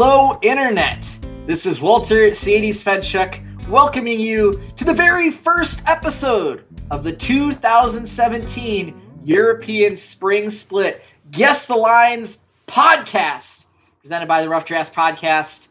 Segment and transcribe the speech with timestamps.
[0.00, 1.18] Hello, Internet!
[1.48, 8.94] This is Walter Ceades Fedczuk welcoming you to the very first episode of the 2017
[9.24, 12.38] European Spring Split Guess the Lines
[12.68, 13.66] podcast,
[14.00, 15.66] presented by the Rough Draft Podcast.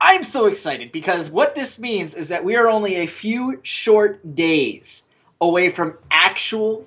[0.00, 4.34] I'm so excited because what this means is that we are only a few short
[4.34, 5.04] days
[5.40, 6.84] away from actual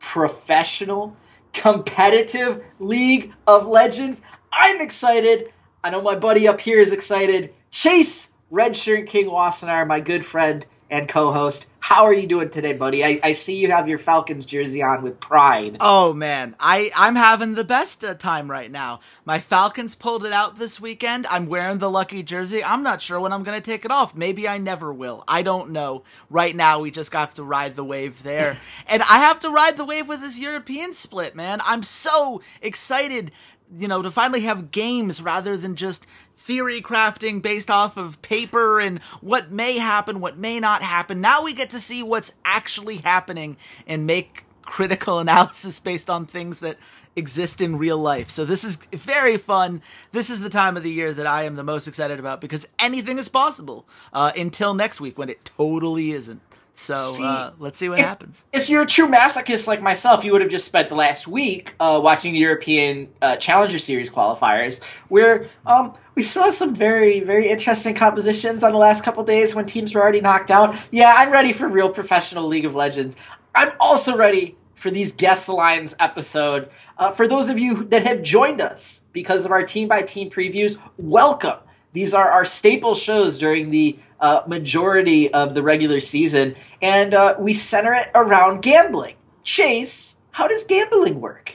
[0.00, 1.14] professional
[1.52, 4.22] competitive League of Legends.
[4.50, 5.50] I'm excited.
[5.84, 7.52] I know my buddy up here is excited.
[7.70, 11.66] Chase Redshirt King Wassenar, my good friend and co-host.
[11.78, 13.04] How are you doing today, buddy?
[13.04, 15.76] I, I see you have your Falcons jersey on with pride.
[15.80, 19.00] Oh man, I I'm having the best uh, time right now.
[19.26, 21.26] My Falcons pulled it out this weekend.
[21.26, 22.64] I'm wearing the lucky jersey.
[22.64, 24.14] I'm not sure when I'm gonna take it off.
[24.14, 25.22] Maybe I never will.
[25.28, 26.04] I don't know.
[26.30, 29.76] Right now, we just have to ride the wave there, and I have to ride
[29.76, 31.60] the wave with this European split, man.
[31.66, 33.30] I'm so excited
[33.78, 38.80] you know, to finally have games rather than just theory crafting based off of paper
[38.80, 41.20] and what may happen, what may not happen.
[41.20, 46.60] Now we get to see what's actually happening and make critical analysis based on things
[46.60, 46.78] that
[47.16, 48.28] exist in real life.
[48.30, 49.82] So this is very fun.
[50.12, 52.68] This is the time of the year that I am the most excited about because
[52.78, 56.40] anything is possible uh, until next week when it totally isn't.
[56.74, 58.44] So see, uh, let's see what if, happens.
[58.52, 61.74] If you're a true masochist like myself, you would have just spent the last week
[61.78, 67.48] uh, watching the European uh, Challenger Series qualifiers, where um, we saw some very, very
[67.48, 70.76] interesting compositions on the last couple days when teams were already knocked out.
[70.90, 73.16] Yeah, I'm ready for real professional League of Legends.
[73.54, 76.68] I'm also ready for these guest lines episode.
[76.98, 80.28] Uh, for those of you that have joined us because of our team by team
[80.28, 81.58] previews, welcome.
[81.92, 87.36] These are our staple shows during the uh, majority of the regular season, and uh,
[87.38, 89.16] we center it around gambling.
[89.42, 91.54] Chase, how does gambling work?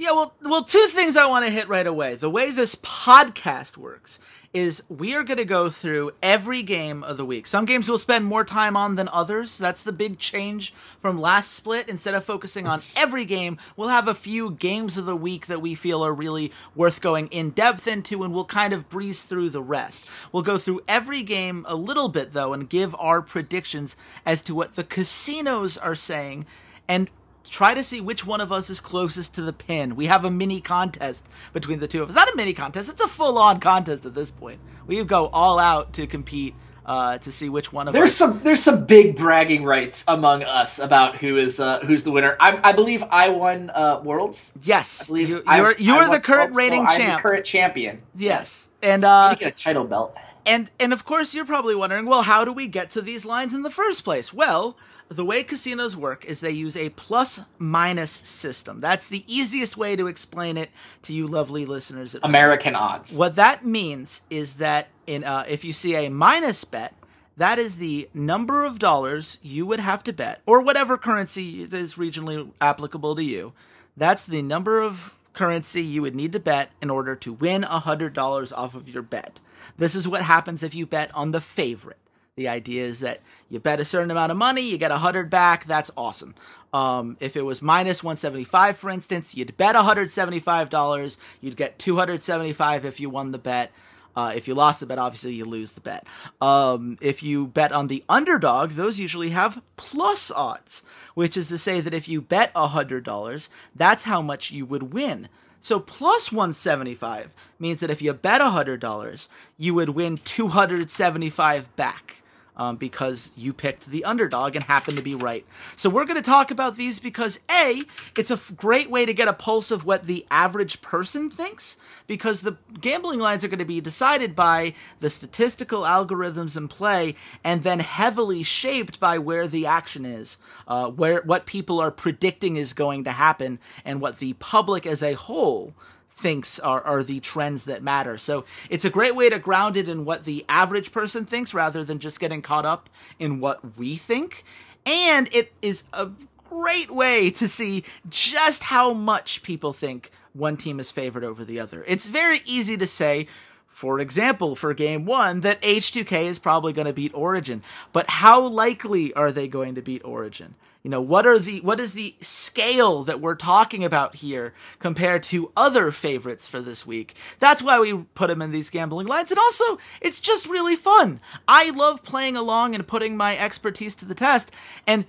[0.00, 2.14] Yeah, well, well, two things I want to hit right away.
[2.14, 4.18] The way this podcast works
[4.54, 7.46] is we are going to go through every game of the week.
[7.46, 9.58] Some games we'll spend more time on than others.
[9.58, 10.72] That's the big change
[11.02, 11.86] from last split.
[11.86, 15.60] Instead of focusing on every game, we'll have a few games of the week that
[15.60, 19.50] we feel are really worth going in depth into, and we'll kind of breeze through
[19.50, 20.08] the rest.
[20.32, 24.54] We'll go through every game a little bit, though, and give our predictions as to
[24.54, 26.46] what the casinos are saying.
[26.88, 27.10] And
[27.50, 29.96] try to see which one of us is closest to the pin.
[29.96, 32.14] We have a mini contest between the two of us.
[32.14, 34.60] Not a mini contest, it's a full on contest at this point.
[34.86, 36.54] We go all out to compete
[36.86, 38.16] uh, to see which one of there's us.
[38.16, 42.36] some there's some big bragging rights among us about who is uh, who's the winner.
[42.40, 44.52] I, I believe I won uh, worlds.
[44.62, 47.44] Yes, I believe you, are you're the current worlds, rating so champ, I'm the current
[47.44, 48.02] champion.
[48.14, 50.16] Yes, and uh, get a title belt.
[50.46, 53.54] And and of course you're probably wondering, well, how do we get to these lines
[53.54, 54.32] in the first place?
[54.32, 54.76] Well,
[55.10, 58.80] the way casinos work is they use a plus minus system.
[58.80, 60.70] That's the easiest way to explain it
[61.02, 62.14] to you lovely listeners.
[62.22, 63.16] American odds.
[63.16, 66.94] What that means is that in uh, if you see a minus bet,
[67.36, 71.94] that is the number of dollars you would have to bet, or whatever currency is
[71.94, 73.52] regionally applicable to you.
[73.96, 78.52] That's the number of currency you would need to bet in order to win $100
[78.56, 79.40] off of your bet.
[79.76, 81.96] This is what happens if you bet on the favorite.
[82.40, 83.20] The idea is that
[83.50, 85.66] you bet a certain amount of money, you get a hundred back.
[85.66, 86.34] That's awesome.
[86.72, 91.16] Um, if it was minus 175, for instance, you'd bet $175.
[91.42, 93.72] You'd get 275 if you won the bet.
[94.16, 96.06] Uh, if you lost the bet, obviously you lose the bet.
[96.40, 100.82] Um, if you bet on the underdog, those usually have plus odds,
[101.12, 105.28] which is to say that if you bet $100, that's how much you would win.
[105.60, 109.28] So plus 175 means that if you bet $100,
[109.58, 112.19] you would win 275 back.
[112.60, 115.46] Um, because you picked the underdog and happened to be right.
[115.76, 117.82] So we're going to talk about these because A,
[118.18, 121.78] it's a f- great way to get a pulse of what the average person thinks
[122.06, 127.14] because the gambling lines are going to be decided by the statistical algorithms in play
[127.42, 130.36] and then heavily shaped by where the action is,
[130.68, 135.02] uh, where what people are predicting is going to happen, and what the public as
[135.02, 135.72] a whole
[136.20, 138.18] thinks are, are the trends that matter.
[138.18, 141.82] So it's a great way to ground it in what the average person thinks rather
[141.82, 144.44] than just getting caught up in what we think.
[144.84, 146.10] And it is a
[146.48, 151.58] great way to see just how much people think one team is favored over the
[151.58, 151.84] other.
[151.86, 153.26] It's very easy to say,
[153.68, 157.62] for example, for game one, that H2K is probably going to beat Origen.
[157.92, 160.54] But how likely are they going to beat Origen?
[160.82, 165.22] You know, what are the what is the scale that we're talking about here compared
[165.24, 167.14] to other favorites for this week?
[167.38, 169.30] That's why we put them in these gambling lines.
[169.30, 171.20] And also, it's just really fun.
[171.46, 174.50] I love playing along and putting my expertise to the test.
[174.86, 175.04] And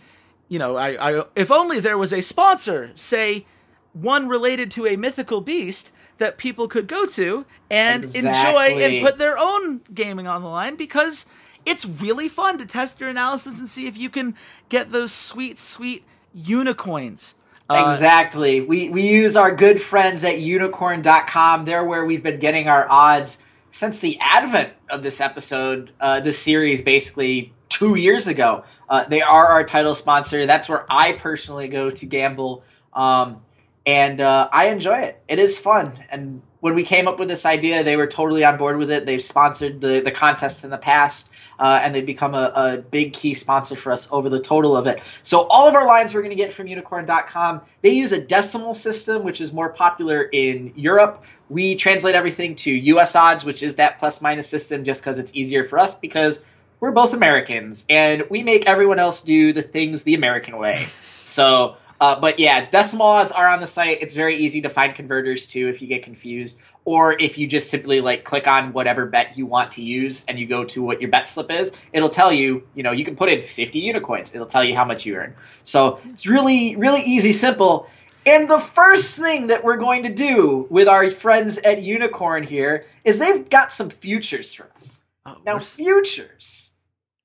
[0.49, 3.45] you know, I, I if only there was a sponsor, say
[3.93, 8.29] one related to a mythical beast that people could go to and exactly.
[8.29, 11.25] enjoy and put their own gaming on the line because
[11.65, 14.35] it's really fun to test your analysis and see if you can
[14.69, 16.03] get those sweet, sweet
[16.33, 17.35] unicorns.
[17.69, 18.61] Uh, exactly.
[18.61, 21.65] We we use our good friends at unikrn.com.
[21.65, 23.41] They're where we've been getting our odds
[23.71, 28.65] since the advent of this episode, uh, this series, basically two years ago.
[28.89, 30.45] Uh, they are our title sponsor.
[30.45, 32.63] That's where I personally go to gamble,
[32.93, 33.41] um,
[33.85, 35.21] and uh, I enjoy it.
[35.29, 38.57] It is fun, and when we came up with this idea, they were totally on
[38.57, 39.05] board with it.
[39.05, 41.29] They've sponsored the, the contest in the past,
[41.59, 44.85] uh, and they've become a, a, big key sponsor for us over the total of
[44.87, 45.01] it.
[45.23, 48.75] So all of our lines we're going to get from unikrn.com, They use a decimal
[48.75, 51.23] system, which is more popular in Europe.
[51.49, 55.31] We translate everything to US odds, which is that plus minus system, just because it's
[55.33, 56.43] easier for us because
[56.79, 60.85] we're both Americans and we make everyone else do the things the American way.
[61.31, 63.99] So uh, but yeah, decimal odds are on the site.
[64.01, 67.69] It's very easy to find converters too if you get confused, or if you just
[67.69, 70.99] simply like click on whatever bet you want to use and you go to what
[70.99, 71.71] your bet slip is.
[71.93, 74.33] It'll tell you, you know, you can put in 50 unicoins.
[74.33, 75.35] It'll tell you how much you earn.
[75.63, 77.87] So it's really, really easy, simple.
[78.25, 82.85] And the first thing that we're going to do with our friends at Unikrn here
[83.05, 85.03] is they've got some futures for us.
[85.27, 86.71] Oh, now, futures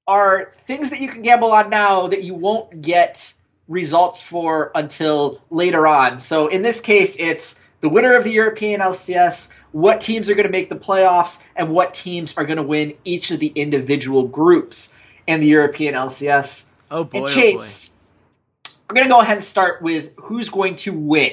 [0.07, 3.33] are things that you can gamble on now that you won't get
[3.69, 6.21] results for until later on.
[6.21, 10.47] So in this case, it's the winner of the European LCS, what teams are going
[10.47, 14.27] to make the playoffs, and what teams are going to win each of the individual
[14.27, 14.95] groups
[15.27, 16.65] in the European LCS.
[16.91, 17.25] Oh boy!
[17.25, 18.73] And Chase, oh boy.
[18.89, 21.33] we're going to go ahead and start with who's going to win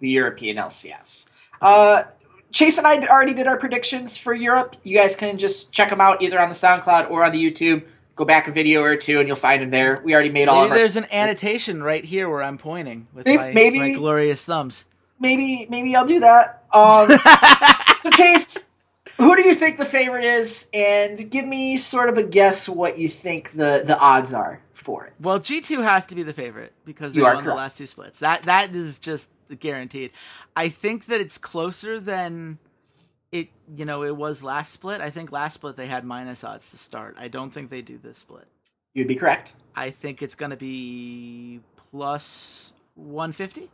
[0.00, 1.26] the European LCS.
[1.60, 2.04] Uh,
[2.52, 4.76] Chase and I already did our predictions for Europe.
[4.82, 7.84] You guys can just check them out either on the SoundCloud or on the YouTube
[8.16, 10.00] go back a video or two and you'll find them there.
[10.04, 10.56] We already made all.
[10.56, 10.70] Of them.
[10.70, 14.44] Maybe there's an annotation right here where I'm pointing with maybe, my, maybe, my glorious
[14.44, 14.86] thumbs.
[15.20, 16.64] Maybe maybe I'll do that.
[16.72, 17.08] Um,
[18.02, 18.68] so Chase,
[19.18, 20.66] who do you think the favorite is?
[20.74, 25.06] And give me sort of a guess what you think the the odds are for
[25.06, 25.12] it.
[25.20, 27.46] Well, G two has to be the favorite because they you won correct.
[27.46, 28.20] the last two splits.
[28.20, 29.30] That that is just
[29.60, 30.10] guaranteed.
[30.56, 32.58] I think that it's closer than
[33.32, 35.00] it you know it was last split.
[35.00, 37.16] I think last split they had minus odds to start.
[37.18, 38.46] I don't think they do this split.
[38.94, 39.54] You'd be correct.
[39.74, 43.70] I think it's going to be plus 150.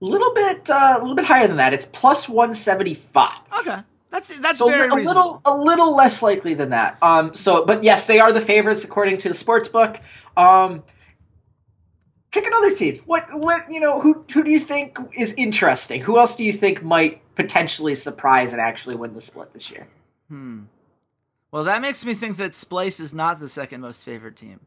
[0.00, 1.74] A little bit, uh, a little bit higher than that.
[1.74, 3.32] It's plus 175.
[3.60, 3.78] Okay,
[4.10, 6.96] that's that's so very a little, a little less likely than that.
[7.02, 10.00] Um, so, but yes, they are the favorites according to the sports book.
[10.36, 10.84] Um,
[12.30, 12.96] pick another team.
[13.06, 16.00] What, what, you know, who, who do you think is interesting?
[16.02, 19.86] Who else do you think might potentially surprise and actually win the split this year.
[20.28, 20.62] Hmm.
[21.52, 24.58] Well, that makes me think that Splyce is not the second most favorite team.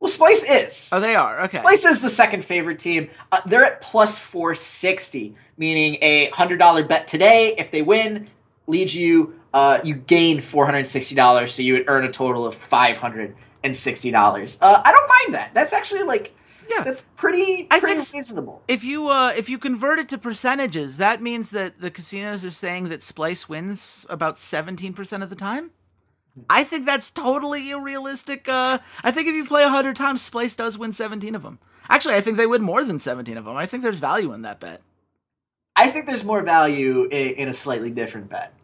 [0.00, 0.88] Well, Splyce is.
[0.92, 1.42] Oh, they are.
[1.42, 1.58] Okay.
[1.58, 3.10] Splyce is the second favorite team.
[3.30, 8.28] Uh, they're at plus 460, meaning a $100 bet today, if they win,
[8.66, 13.34] leads you, uh, you gain $460, so you would earn a total of $560.
[14.60, 15.50] Uh, I don't mind that.
[15.52, 16.34] That's actually like
[16.68, 18.62] yeah, that's pretty, pretty I think reasonable.
[18.68, 22.50] If you uh, if you convert it to percentages, that means that the casinos are
[22.50, 25.70] saying that Splyce wins about seventeen percent of the time.
[26.50, 28.48] I think that's totally realistic.
[28.48, 31.58] Uh, I think if you play hundred times, Splyce does win seventeen of them.
[31.88, 33.56] Actually, I think they win more than seventeen of them.
[33.56, 34.80] I think there's value in that bet.
[35.76, 38.54] I think there's more value in, in a slightly different bet.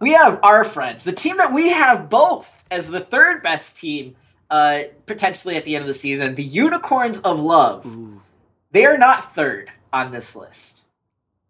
[0.00, 4.14] We have our friends, the team that we have both as the third best team
[4.50, 6.34] uh, potentially at the end of the season.
[6.34, 7.86] The Unicorns of Love.
[7.86, 8.22] Ooh.
[8.72, 10.84] They are not third on this list.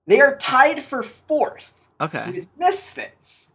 [0.07, 1.73] They are tied for fourth.
[2.00, 2.31] Okay.
[2.31, 3.53] With Misfits.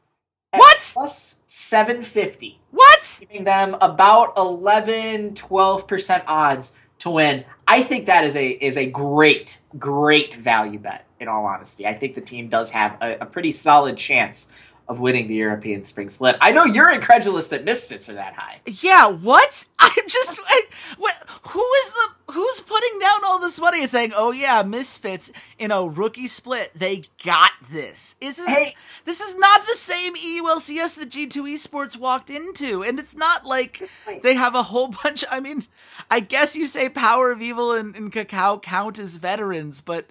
[0.52, 0.92] What?
[0.94, 2.60] Plus 750.
[2.72, 3.18] What?
[3.22, 7.46] Giving them about 11, 12% odds to win.
[7.68, 11.88] I think that is a is a great, great value bet, in all honesty.
[11.88, 14.52] I think the team does have a, a pretty solid chance
[14.92, 16.36] of winning the European Spring Split.
[16.42, 18.60] I know you're incredulous that Misfits are that high.
[18.66, 19.68] Yeah, what?
[19.80, 20.62] I'm just I,
[20.98, 21.16] what
[21.48, 25.72] who is the who's putting down all this money and saying, "Oh yeah, Misfits in
[25.72, 28.74] a rookie split, they got this." Is this, Hey.
[29.06, 33.90] this is not the same EULCS that G2 Esports walked into, and it's not like
[34.22, 35.64] they have a whole bunch I mean,
[36.10, 40.08] I guess you say Power of Evil and, and KaKAO count as veterans, but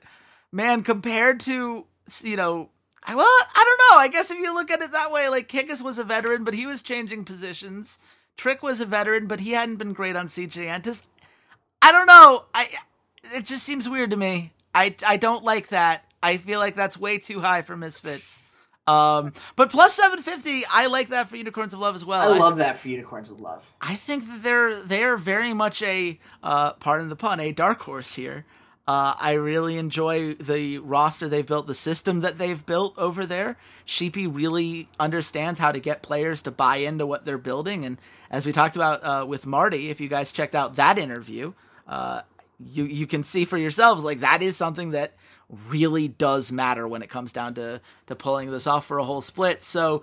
[0.50, 1.84] man, compared to
[2.22, 2.70] you know
[3.08, 3.98] well, I don't know.
[4.00, 6.54] I guess if you look at it that way, like Kikis was a veteran, but
[6.54, 7.98] he was changing positions.
[8.36, 11.02] Trick was a veteran, but he hadn't been great on CJ Entus.
[11.82, 12.44] I don't know.
[12.54, 12.68] I
[13.34, 14.52] it just seems weird to me.
[14.74, 16.04] I I don't like that.
[16.22, 18.56] I feel like that's way too high for Misfits.
[18.86, 22.32] Um, but plus seven fifty, I like that for Unicorns of Love as well.
[22.32, 23.64] I love that for Unicorns of Love.
[23.80, 28.14] I think that they're they're very much a uh, pardon the pun, a dark horse
[28.14, 28.44] here.
[28.90, 33.56] Uh, I really enjoy the roster they've built, the system that they've built over there.
[33.84, 37.98] Sheepy really understands how to get players to buy into what they're building, and
[38.32, 41.52] as we talked about uh, with Marty, if you guys checked out that interview,
[41.86, 42.22] uh,
[42.58, 45.14] you you can see for yourselves like that is something that
[45.68, 49.20] really does matter when it comes down to to pulling this off for a whole
[49.20, 49.62] split.
[49.62, 50.02] So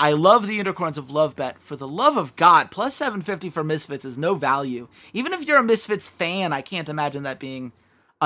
[0.00, 1.62] I love the Unicorns of Love bet.
[1.62, 4.88] For the love of God, plus 750 for Misfits is no value.
[5.12, 7.70] Even if you're a Misfits fan, I can't imagine that being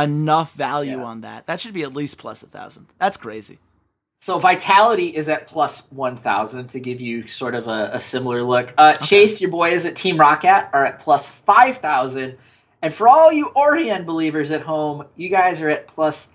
[0.02, 1.04] enough value Yeah.
[1.04, 1.46] on that.
[1.46, 2.86] That should be at least plus a thousand.
[2.98, 3.58] That's crazy.
[4.20, 8.74] So Vitality is at plus 1,000 to give you sort of a, a similar look.
[8.76, 12.36] Uh, Chase, your boys at Team Rocket are at plus 5,000.
[12.82, 16.28] And for all you Origen believers at home, you guys are at plus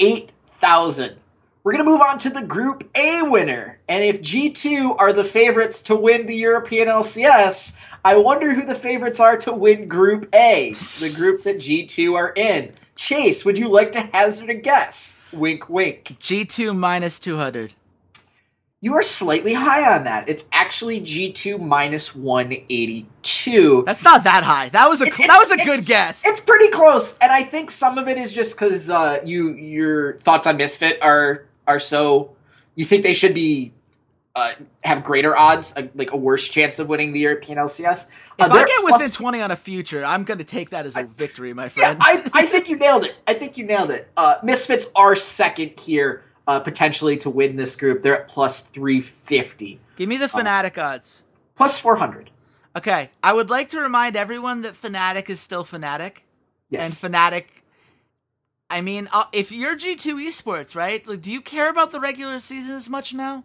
[0.00, 1.16] 8,000.
[1.62, 3.80] We're going to move on to the Group A winner.
[3.88, 8.74] And if G2 are the favorites to win the European LCS, I wonder who the
[8.74, 12.72] favorites are to win Group A, the group that G2 are in.
[12.96, 15.18] Chase, would you like to hazard a guess?
[15.32, 16.16] Wink, wink.
[16.18, 17.74] G2 minus 200.
[18.80, 20.28] You are slightly high on that.
[20.28, 23.82] It's actually G2 minus 182.
[23.86, 24.68] That's not that high.
[24.70, 26.26] That was a It's- that was a good guess.
[26.26, 30.18] It's pretty close, and I think some of it is just because uh, you your
[30.20, 32.36] thoughts on Misfit are are so
[32.74, 33.72] you think they should be
[34.36, 34.52] uh,
[34.84, 38.06] have greater odds, uh, like a worse chance of winning the European LCS.
[38.38, 40.94] Uh, if I get within 20 on a future, I'm going to take that as
[40.94, 41.98] a victory, my yeah, friend.
[42.02, 43.16] I, I think you nailed it.
[43.26, 44.10] I think you nailed it.
[44.14, 48.02] Uh, Misfits are second here, potentially to win this group.
[48.02, 51.24] They're at plus three fifty, Give me the Fnatic odds.
[51.56, 52.30] plus four hundred.
[52.76, 56.18] Okay, I would like to remind everyone that Fnatic is still Fnatic.
[56.68, 57.02] Yes.
[57.02, 57.44] and Fnatic.
[58.68, 61.06] I mean, if you're G2 Esports, right?
[61.06, 63.44] Like, do you care about the regular season as much now?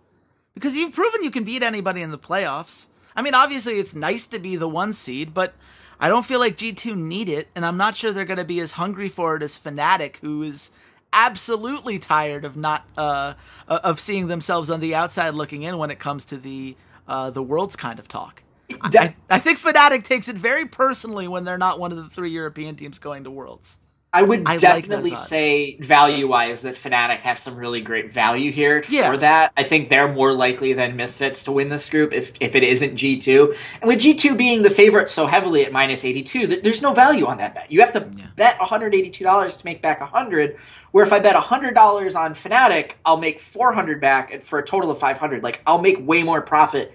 [0.53, 2.87] Because you've proven you can beat anybody in the playoffs.
[3.15, 5.53] I mean, obviously, it's nice to be the one seed, but
[5.99, 8.59] I don't feel like G2 need it, and I'm not sure they're going to be
[8.59, 10.71] as hungry for it as Fnatic, who is
[11.13, 13.33] absolutely tired of not uh,
[13.67, 16.75] of seeing themselves on the outside looking in when it comes to the
[17.07, 18.43] uh, the world's kind of talk.
[18.81, 22.09] I, I, I think Fnatic takes it very personally when they're not one of the
[22.09, 23.77] three European teams going to Worlds.
[24.13, 25.25] I would I definitely odds.
[25.25, 29.09] say value wise that Fnatic has some really great value here Yeah.
[29.09, 29.53] for that.
[29.55, 32.95] I think they're more likely than Misfits to win this group if, if it isn't
[32.95, 33.57] G2.
[33.81, 37.25] And with G2 being the favorite so heavily at minus 82, th- there's no value
[37.25, 37.71] on that bet.
[37.71, 38.25] You have to Yeah.
[38.35, 40.57] bet $182 to make back 100
[40.91, 44.91] where if I bet $100 on Fnatic, I'll make 400 back and for a total
[44.91, 45.41] of 500.
[45.41, 46.91] Like I'll make way more profit,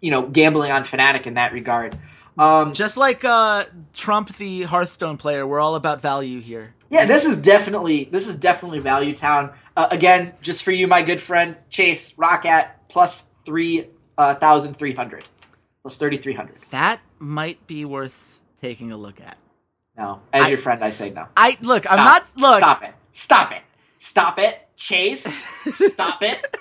[0.00, 1.98] you know, gambling on Fnatic in that regard.
[2.38, 6.74] Um, Just like uh, Trump, the Hearthstone player, we're all about value here.
[6.90, 9.52] Yeah, this is definitely this is definitely Value Town.
[9.76, 14.94] Uh, again, just for you, my good friend Chase ROCCAT plus three uh, thousand three
[14.94, 15.24] hundred,
[15.82, 16.56] plus thirty three hundred.
[16.70, 19.38] That might be worth taking a look at.
[19.96, 21.26] No, as I- your friend, I say no.
[21.36, 21.84] I look.
[21.84, 21.98] Stop.
[21.98, 22.32] I'm not.
[22.36, 22.58] Look.
[22.58, 22.94] Stop it.
[23.12, 23.62] Stop it.
[23.98, 24.68] Stop it.
[24.76, 25.22] Chase.
[25.92, 26.56] Stop it.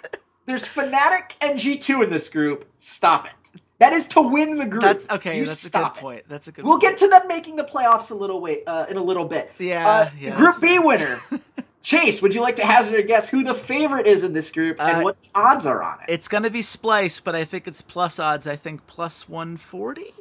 [0.45, 2.69] There's Fnatic and G two in this group.
[2.77, 3.33] Stop it.
[3.81, 4.83] That is to win the group.
[4.83, 5.39] That's okay.
[5.39, 5.93] You that's a good it.
[5.95, 6.23] point.
[6.27, 6.63] That's a good.
[6.63, 6.83] We'll point.
[6.83, 9.51] get to them making the playoffs a little wait uh, in a little bit.
[9.57, 11.17] Yeah, Uh, yeah, Group B winner.
[11.83, 14.79] Chase, would you like to hazard a guess who the favorite is in this group
[14.79, 16.13] and Uh, what the odds are on it?
[16.13, 18.45] It's gonna be Splyce, but I think it's plus odds.
[18.45, 20.13] I think plus one forty.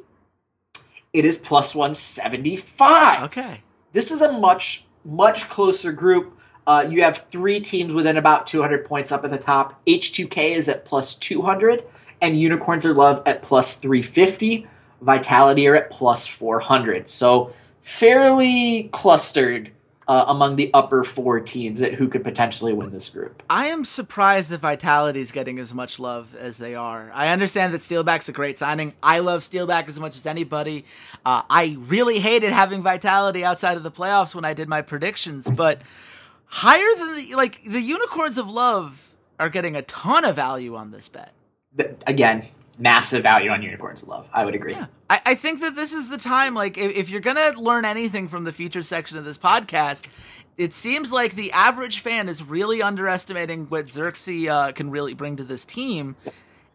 [1.13, 3.23] It is plus 175.
[3.23, 3.61] Okay.
[3.93, 6.37] This is a much, much closer group.
[6.65, 9.81] Uh, you have three teams within about 200 points up at the top.
[9.85, 11.83] H2K is at plus 200,
[12.21, 14.67] and Unicorns are Love at plus 350.
[15.01, 17.09] Vitality are at plus 400.
[17.09, 19.71] So fairly clustered
[20.07, 23.41] uh, among the upper four teams that who could potentially win this group.
[23.49, 27.11] I am surprised that Vitality is getting as much love as they are.
[27.13, 28.93] I understand that Steelback's a great signing.
[29.01, 30.85] I love Steelback as much as anybody.
[31.25, 35.49] Uh, I really hated having Vitality outside of the playoffs when I did my predictions,
[35.49, 35.81] but
[36.45, 40.91] higher than the like the Unicorns of Love are getting a ton of value on
[40.91, 41.31] this bet.
[42.05, 42.43] Again,
[42.77, 44.29] massive value on Unicorns of Love.
[44.33, 44.73] I would agree.
[44.73, 44.87] Yeah.
[45.09, 46.53] I, I think that this is the time.
[46.53, 50.07] Like, if, if you're gonna learn anything from the feature section of this podcast,
[50.57, 55.37] it seems like the average fan is really underestimating what Xerxes uh, can really bring
[55.37, 56.15] to this team.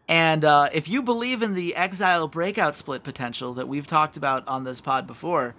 [0.07, 4.47] And uh, if you believe in the Exileh breakout split potential that we've talked about
[4.47, 5.53] on this pod before,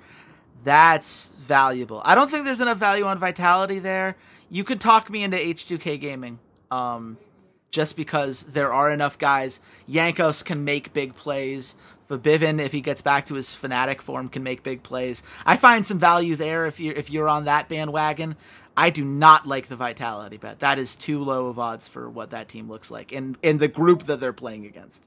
[0.65, 2.01] that's valuable.
[2.05, 4.17] I don't think there's enough value on vitality there.
[4.51, 6.39] You could talk me into H2K gaming.
[6.71, 7.19] Um,
[7.71, 9.61] just because there are enough guys.
[9.89, 11.77] Jankos can make big plays.
[12.09, 15.23] Febiven, if he gets back to his Fnatic form, can make big plays.
[15.45, 18.37] I find some value there if you're if you're on that bandwagon.
[18.77, 20.61] I do not like the vitality bet.
[20.61, 23.67] That is too low of odds for what that team looks like and in the
[23.67, 25.03] group that they're playing against.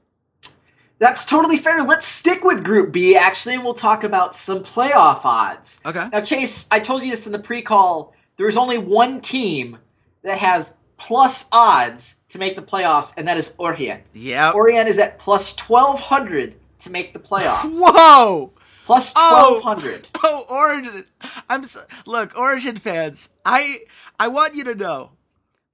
[0.98, 1.82] That's totally fair.
[1.82, 5.80] Let's stick with Group B, actually, and we'll talk about some playoff odds.
[5.84, 6.06] Okay.
[6.12, 8.14] Now, Chase, I told you this in the pre call.
[8.36, 9.78] There's only one team
[10.22, 14.00] that has plus odds to make the playoffs, and that is Origen.
[14.14, 14.52] Yeah.
[14.52, 17.64] Origen is at plus 1,200 to make the playoffs.
[17.74, 18.52] Whoa!
[18.86, 20.08] Plus 1,200.
[20.14, 21.04] Oh, oh, Origen.
[21.50, 23.28] I'm so, look, Origen fans.
[23.44, 23.80] I
[24.18, 25.10] I want you to know,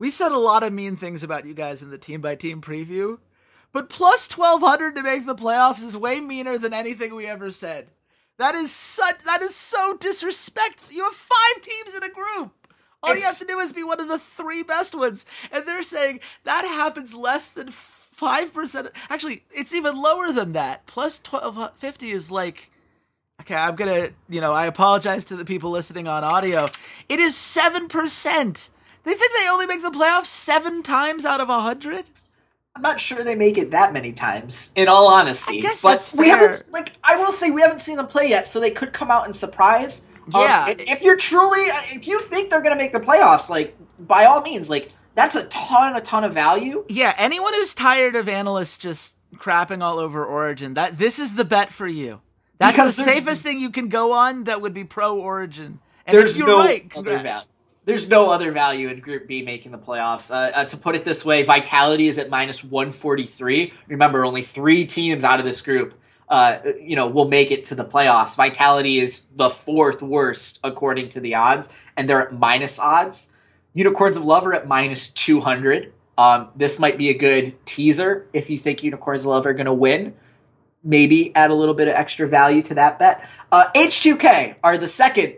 [0.00, 2.60] we said a lot of mean things about you guys in the team by team
[2.60, 3.18] preview,
[3.72, 7.86] but plus 1,200 to make the playoffs is way meaner than anything we ever said.
[8.36, 9.22] That is such.
[9.22, 10.92] That is so disrespectful.
[10.92, 12.57] You have five teams in a group.
[13.02, 15.24] All it's, you have to do is be one of the three best ones.
[15.52, 18.90] And they're saying that happens less than 5%.
[19.08, 20.86] Actually, it's even lower than that.
[20.86, 22.70] Plus 1250 is like.
[23.40, 26.68] Okay, I'm gonna, you know, I apologize to the people listening on audio.
[27.08, 28.70] It is 7%.
[29.04, 32.10] They think they only make the playoffs seven times out of a 100?
[32.74, 35.58] I'm not sure they make it that many times, in all honesty.
[35.58, 36.20] I guess but that's fair.
[36.20, 38.92] we haven't, like, I will say, we haven't seen them play yet, so they could
[38.92, 40.02] come out and surprise.
[40.32, 40.66] Yeah.
[40.68, 41.60] Um, if you're truly,
[41.94, 45.34] if you think they're going to make the playoffs, like by all means, like that's
[45.34, 46.84] a ton, a ton of value.
[46.88, 47.14] Yeah.
[47.18, 51.70] Anyone who's tired of analysts just crapping all over Origen, that this is the bet
[51.70, 52.20] for you.
[52.58, 54.44] That's because the safest thing you can go on.
[54.44, 55.80] That would be pro Origen.
[56.06, 57.46] And there's you're no right, other value.
[57.84, 60.30] There's no other value in Group B making the playoffs.
[60.30, 63.72] Uh, uh, to put it this way, Vitality is at minus 143.
[63.86, 65.94] Remember, only three teams out of this group
[66.30, 68.36] uh, you know, will make it to the playoffs.
[68.36, 73.32] Vitality is the fourth worst according to the odds, and they're at minus odds.
[73.74, 75.92] Unicorns of Love are at minus 200.
[76.18, 79.66] Um, this might be a good teaser if you think Unicorns of Love are going
[79.66, 80.14] to win.
[80.84, 83.26] Maybe add a little bit of extra value to that bet.
[83.50, 85.34] Uh, H2K are the second,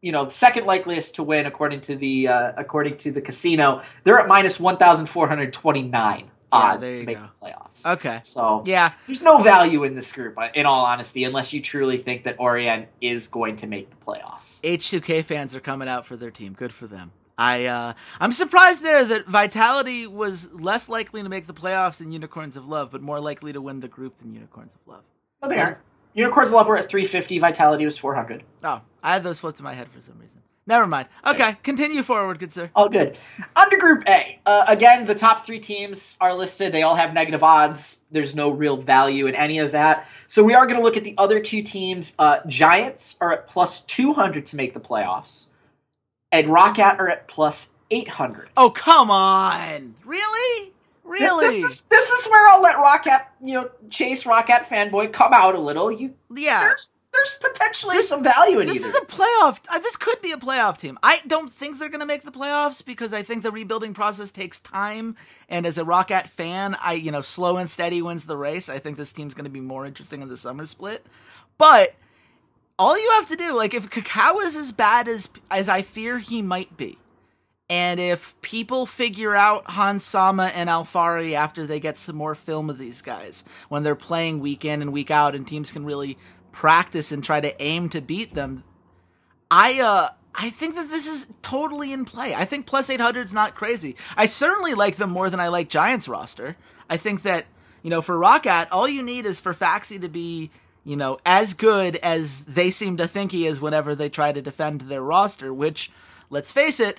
[0.00, 3.82] you know, second likeliest to win according to the uh, according to the casino.
[4.04, 7.28] They're at minus 1,429 odds yeah, to make go.
[7.40, 7.86] the playoffs.
[7.86, 8.20] Okay.
[8.22, 11.98] So yeah, there's no value in this group, uh, in all honesty, unless you truly
[11.98, 14.60] think that Origen is going to make the playoffs.
[14.60, 16.52] H2K fans are coming out for their team.
[16.52, 17.12] Good for them.
[17.38, 22.12] I uh, I'm surprised there that Vitality was less likely to make the playoffs than
[22.12, 25.04] Unicorns of Love, but more likely to win the group than Unicorns of Love.
[25.42, 25.82] No, they are.
[26.14, 27.38] Unicorns of Love were at 350.
[27.38, 28.44] Vitality was 400.
[28.62, 30.41] Oh, I had those flipped in my head for some reason.
[30.66, 31.08] Never mind.
[31.26, 32.70] Okay, continue forward, good sir.
[32.76, 33.18] All good.
[33.56, 36.72] Under Group A, uh, again, the top three teams are listed.
[36.72, 37.98] They all have negative odds.
[38.12, 40.06] There's no real value in any of that.
[40.28, 42.14] So we are going to look at the other two teams.
[42.16, 45.46] Uh, Giants are at plus 200 to make the playoffs,
[46.30, 48.50] and ROCCAT are at plus 800.
[48.56, 49.96] Oh, come on.
[50.04, 50.72] Really?
[51.04, 51.46] Really?
[51.46, 55.56] This is this is where I'll let ROCCAT, you know, Chase ROCCAT fanboy come out
[55.56, 55.90] a little.
[55.90, 56.60] You Yeah.
[56.60, 58.86] There's there's potentially this, some value in this either.
[58.86, 59.60] is a playoff.
[59.70, 60.98] Uh, this could be a playoff team.
[61.02, 64.30] I don't think they're going to make the playoffs because I think the rebuilding process
[64.30, 65.16] takes time.
[65.48, 68.68] And as a ROCCAT fan, I you know slow and steady wins the race.
[68.68, 71.04] I think this team's going to be more interesting in the summer split.
[71.58, 71.94] But
[72.78, 76.18] all you have to do, like if KaKAO is as bad as as I fear
[76.18, 76.98] he might be,
[77.68, 82.70] and if people figure out Hans Sama and Alphari after they get some more film
[82.70, 86.16] of these guys, when they're playing week in and week out, and teams can really
[86.52, 88.64] practice and try to aim to beat them.
[89.50, 92.34] I uh I think that this is totally in play.
[92.34, 93.96] I think plus 800 is not crazy.
[94.16, 96.56] I certainly like them more than I like Giants roster.
[96.88, 97.44] I think that,
[97.82, 100.50] you know, for ROCCAT, all you need is for Phaxi to be,
[100.84, 104.40] you know, as good as they seem to think he is whenever they try to
[104.40, 105.90] defend their roster, which,
[106.30, 106.96] let's face it,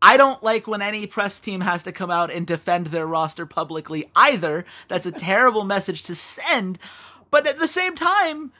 [0.00, 3.46] I don't like when any press team has to come out and defend their roster
[3.46, 4.64] publicly either.
[4.88, 6.78] That's a terrible message to send.
[7.30, 8.52] But at the same time,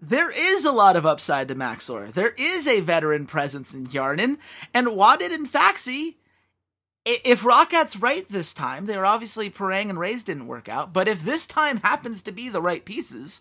[0.00, 2.12] there is a lot of upside to Maxlore.
[2.12, 4.38] There is a veteran presence in Hjärnan,
[4.72, 6.16] and Wadid and Phaxi.
[7.04, 11.22] If ROCCAT's right this time, they're obviously Parang and Rays didn't work out, but if
[11.22, 13.40] this time happens to be the right pieces,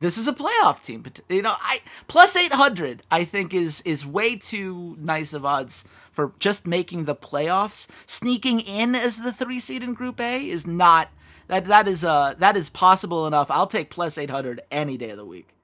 [0.00, 1.04] this is a playoff team.
[1.28, 3.02] You know, I plus eight hundred.
[3.10, 7.88] I think is is way too nice of odds for just making the playoffs.
[8.06, 11.08] Sneaking in as the three seed in Group A is not
[11.48, 13.50] that that is uh that is possible enough.
[13.50, 15.57] I'll take plus eight hundred any day of the week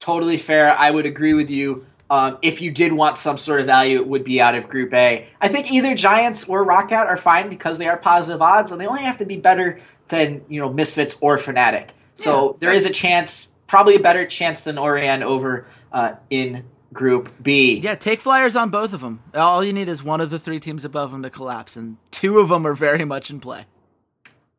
[0.00, 0.70] totally fair.
[0.70, 1.86] I would agree with you.
[2.10, 4.92] Um, if you did want some sort of value, it would be out of Group
[4.92, 5.26] A.
[5.40, 8.86] I think either Giants or Roccat are fine because they are positive odds, and they
[8.86, 11.90] only have to be better than you know Misfits or Fnatic.
[12.14, 16.64] So yeah, there is a chance, probably a better chance than Origen over uh, in
[16.92, 17.80] Group B.
[17.82, 19.22] Yeah, take flyers on both of them.
[19.34, 22.38] All you need is one of the three teams above them to collapse, and two
[22.38, 23.64] of them are very much in play.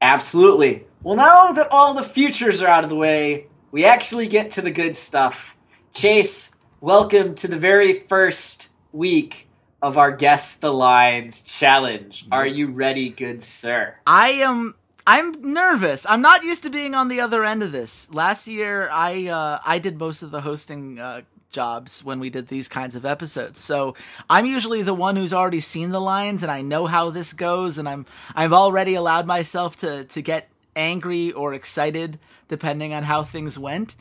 [0.01, 0.85] Absolutely.
[1.03, 4.61] Well, now that all the futures are out of the way, we actually get to
[4.61, 5.53] the good stuff.
[5.93, 9.49] Chase, welcome to the very first week
[9.81, 12.25] of our Guess the Lines challenge.
[12.31, 13.95] Are you ready, good sir?
[14.07, 14.75] I am.
[15.05, 16.05] I'm nervous.
[16.07, 18.09] I'm not used to being on the other end of this.
[18.13, 22.47] Last year, I uh, I did most of the hosting uh, jobs when we did
[22.47, 23.59] these kinds of episodes.
[23.59, 23.95] So
[24.29, 27.77] I'm usually the one who's already seen the lines and I know how this goes
[27.77, 33.23] and I'm I've already allowed myself to to get angry or excited depending on how
[33.23, 33.95] things went.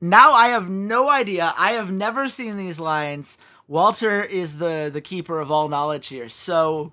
[0.00, 1.52] Now I have no idea.
[1.56, 3.36] I have never seen these lines.
[3.66, 6.28] Walter is the the keeper of all knowledge here.
[6.28, 6.92] So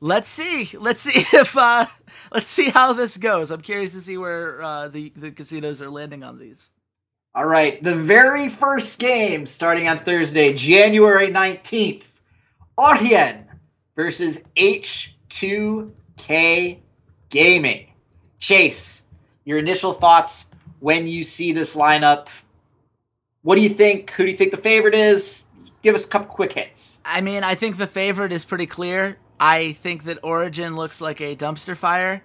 [0.00, 0.76] let's see.
[0.76, 1.86] Let's see if uh
[2.32, 3.50] let's see how this goes.
[3.50, 6.70] I'm curious to see where uh, the the casinos are landing on these.
[7.34, 12.02] All right, the very first game starting on Thursday, January 19th.
[12.76, 13.46] Origen
[13.96, 15.90] versus H2K
[17.30, 17.91] Gaming.
[18.42, 19.02] Chase,
[19.44, 20.46] your initial thoughts
[20.80, 22.26] when you see this lineup.
[23.42, 24.10] What do you think?
[24.10, 25.44] Who do you think the favorite is?
[25.84, 27.00] Give us a couple quick hits.
[27.04, 29.16] I mean, I think the favorite is pretty clear.
[29.38, 32.24] I think that Origen looks like a dumpster fire.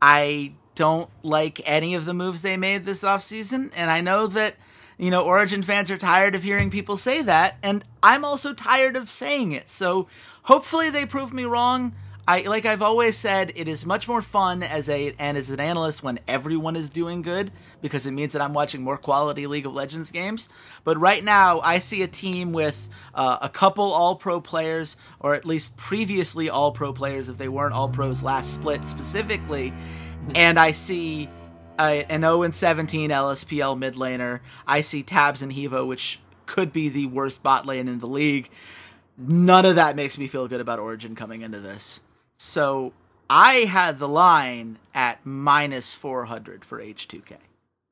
[0.00, 4.54] I don't like any of the moves they made this offseason, and I know that
[4.96, 8.96] you know, Origen fans are tired of hearing people say that, and I'm also tired
[8.96, 9.68] of saying it.
[9.68, 10.08] So
[10.44, 11.94] hopefully they prove me wrong.
[12.28, 15.60] I like I've always said it is much more fun as a and as an
[15.60, 19.64] analyst when everyone is doing good because it means that I'm watching more quality League
[19.64, 20.50] of Legends games.
[20.84, 25.34] But right now, I see a team with uh, a couple All Pro players, or
[25.34, 29.72] at least previously All Pro players, if they weren't All Pros last split specifically,
[30.34, 31.30] and I see
[31.80, 34.40] a, an 0 and 17 LSPL mid laner.
[34.66, 38.50] I see Tabs and Hevo, which could be the worst bot lane in the league.
[39.16, 42.02] None of that makes me feel good about Origen coming into this.
[42.38, 42.92] So
[43.28, 47.32] I had the line at minus 400 for H2K.
[47.32, 47.38] Okay.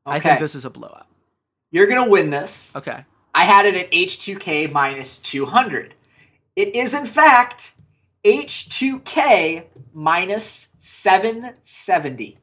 [0.07, 1.07] I think this is a blowout.
[1.73, 2.75] You're going to win this.
[2.77, 3.05] Okay.
[3.35, 5.95] I had it at H2K minus 200.
[6.55, 7.73] It is, in fact,
[8.25, 12.39] H2K minus 770.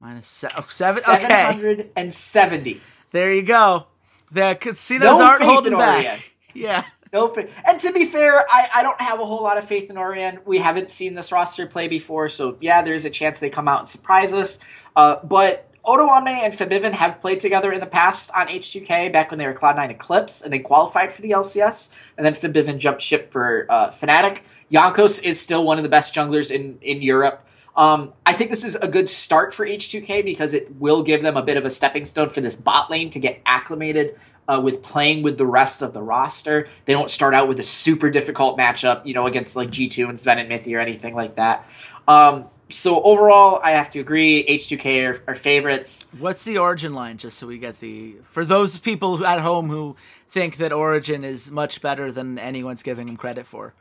[0.00, 2.80] Minus se- oh, seven, 770.
[3.12, 3.86] There you go.
[4.32, 6.30] The casinos no aren't holding back.
[6.54, 6.84] Yeah.
[7.12, 7.36] Nope.
[7.66, 10.40] And to be fair, I, I don't have a whole lot of faith in Origen.
[10.46, 13.80] We haven't seen this roster play before, so yeah, there's a chance they come out
[13.80, 14.58] and surprise us.
[14.96, 19.38] Uh, but Odoamne and Febiven have played together in the past on H2K back when
[19.38, 21.90] they were Cloud9 Eclipse, and they qualified for the LCS.
[22.16, 24.38] And then Febiven jumped ship for uh, Fnatic.
[24.72, 27.46] Jankos is still one of the best junglers in, in Europe.
[27.76, 31.36] Um, I think this is a good start for H2K because it will give them
[31.36, 34.82] a bit of a stepping stone for this bot lane to get acclimated uh, with
[34.82, 36.68] playing with the rest of the roster.
[36.84, 40.18] They don't start out with a super difficult matchup, you know, against like G2 and
[40.18, 41.66] Zven and Mithy or anything like that.
[42.08, 44.44] Um, so overall, I have to agree.
[44.46, 46.06] H2K are, are, favorites.
[46.18, 49.96] What's the Origen line, just so we get the for those people at home who
[50.30, 53.74] think that Origen is much better than anyone's giving him credit for?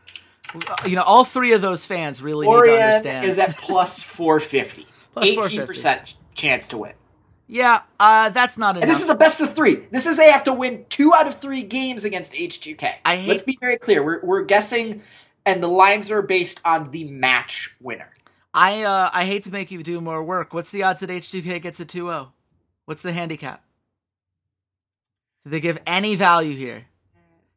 [0.86, 3.26] You know, all three of those fans really Origen need to understand.
[3.26, 4.86] is at plus 450.
[5.16, 6.94] 18% chance to win.
[7.52, 8.84] Yeah, uh, that's not enough.
[8.84, 9.84] And this is a best of three.
[9.92, 12.94] This is they have to win two out of three games against H2K.
[13.04, 14.02] I hate- Let's be very clear.
[14.02, 15.02] We're, we're guessing,
[15.46, 18.08] and the lines are based on the match winner.
[18.54, 20.54] I uh, I hate to make you do more work.
[20.54, 22.32] What's the odds that H2K gets a 2-0?
[22.86, 23.62] What's the handicap?
[25.44, 26.86] Did they give any value here?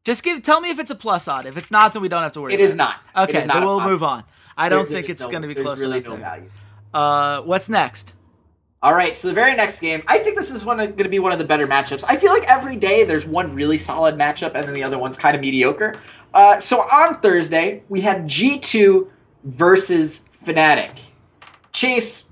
[0.05, 0.43] Just give.
[0.43, 1.47] Tell me if it's a plus odd.
[1.47, 2.55] If it's not, then we don't have to worry.
[2.55, 2.97] It is not.
[3.17, 4.25] Okay, then we'll move on.
[4.57, 6.19] I don't think it's no, going to be close really enough.
[6.19, 6.99] No.
[6.99, 8.14] Uh, what's next?
[8.85, 11.33] All right, so the very next game, I think this is going to be one
[11.33, 12.05] of the better matchups.
[12.07, 15.17] I feel like every day there's one really solid matchup, and then the other one's
[15.17, 15.99] kind of mediocre.
[16.35, 19.09] Uh, so on Thursday we have G2
[19.45, 21.01] versus Fnatic.
[21.73, 22.29] Chase,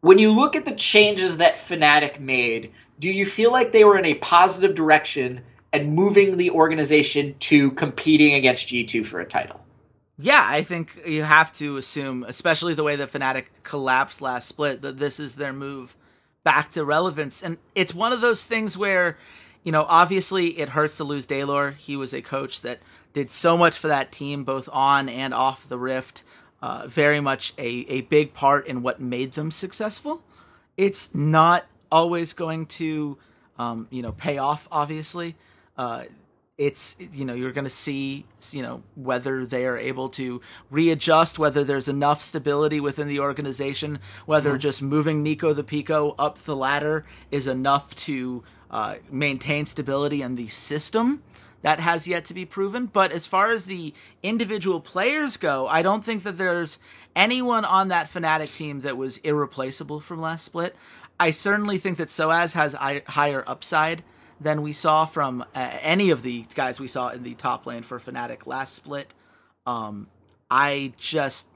[0.00, 3.96] when you look at the changes that Fnatic made do you feel like they were
[3.96, 5.40] in a positive direction
[5.72, 9.64] and moving the organization to competing against G2 for a title?
[10.20, 14.82] Yeah, I think you have to assume, especially the way that Fnatic collapsed last split,
[14.82, 15.94] that this is their move
[16.42, 17.40] back to relevance.
[17.40, 19.16] And it's one of those things where,
[19.62, 21.74] you know, obviously it hurts to lose Deilor.
[21.74, 22.80] He was a coach that
[23.12, 26.24] did so much for that team, both on and off the Rift.
[26.60, 30.24] Uh, very much a, a big part in what made them successful.
[30.76, 33.18] It's not always going to,
[33.56, 35.36] um, you know, pay off, obviously.
[35.76, 36.04] Uh,
[36.58, 40.40] it's you know you're going to see you know whether they are able to
[40.70, 44.58] readjust whether there's enough stability within the organization whether mm-hmm.
[44.58, 50.34] just moving nico the pico up the ladder is enough to uh, maintain stability in
[50.34, 51.22] the system
[51.62, 53.94] that has yet to be proven but as far as the
[54.24, 56.80] individual players go i don't think that there's
[57.14, 60.74] anyone on that Fnatic team that was irreplaceable from last split
[61.20, 62.74] i certainly think that soaz has
[63.06, 64.02] higher upside
[64.40, 67.82] than we saw from uh, any of the guys we saw in the top lane
[67.82, 69.12] for Fnatic last split.
[69.66, 70.08] Um,
[70.50, 71.46] I just,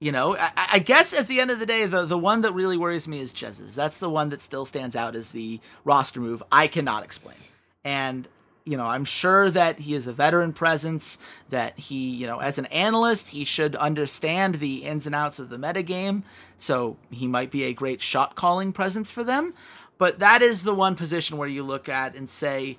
[0.00, 2.52] you know, I, I, guess at the end of the day, the, the one that
[2.52, 3.74] really worries me is Jesiz.
[3.74, 7.36] That's the one that still stands out as the roster move I cannot explain.
[7.84, 8.26] And,
[8.64, 11.18] you know, I'm sure that he is a veteran presence,
[11.50, 15.50] that he, you know, as an analyst, he should understand the ins and outs of
[15.50, 16.24] the metagame.
[16.58, 19.54] So he might be a great shot calling presence for them.
[19.98, 22.78] But that is the one position where you look at and say,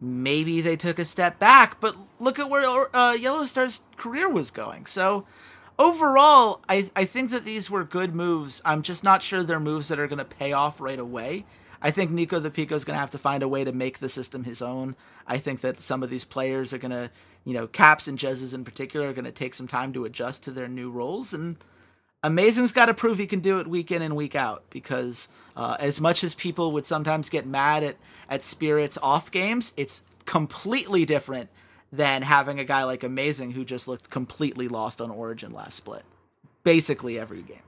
[0.00, 4.86] maybe they took a step back, but look at where uh, Yellowstar's career was going.
[4.86, 5.26] So
[5.78, 8.60] overall, I, I think that these were good moves.
[8.64, 11.44] I'm just not sure they're moves that are going to pay off right away.
[11.80, 13.98] I think Nico the Pico is going to have to find a way to make
[13.98, 14.96] the system his own.
[15.26, 17.10] I think that some of these players are going to,
[17.44, 20.42] you know, Caps and Jesiz in particular are going to take some time to adjust
[20.44, 21.56] to their new roles and–
[22.26, 25.76] Amazing's got to prove he can do it week in and week out because uh,
[25.78, 27.96] as much as people would sometimes get mad at
[28.28, 31.50] at Spirit's off games, it's completely different
[31.92, 36.02] than having a guy like Amazing who just looked completely lost on Origen last split,
[36.64, 37.65] basically every game.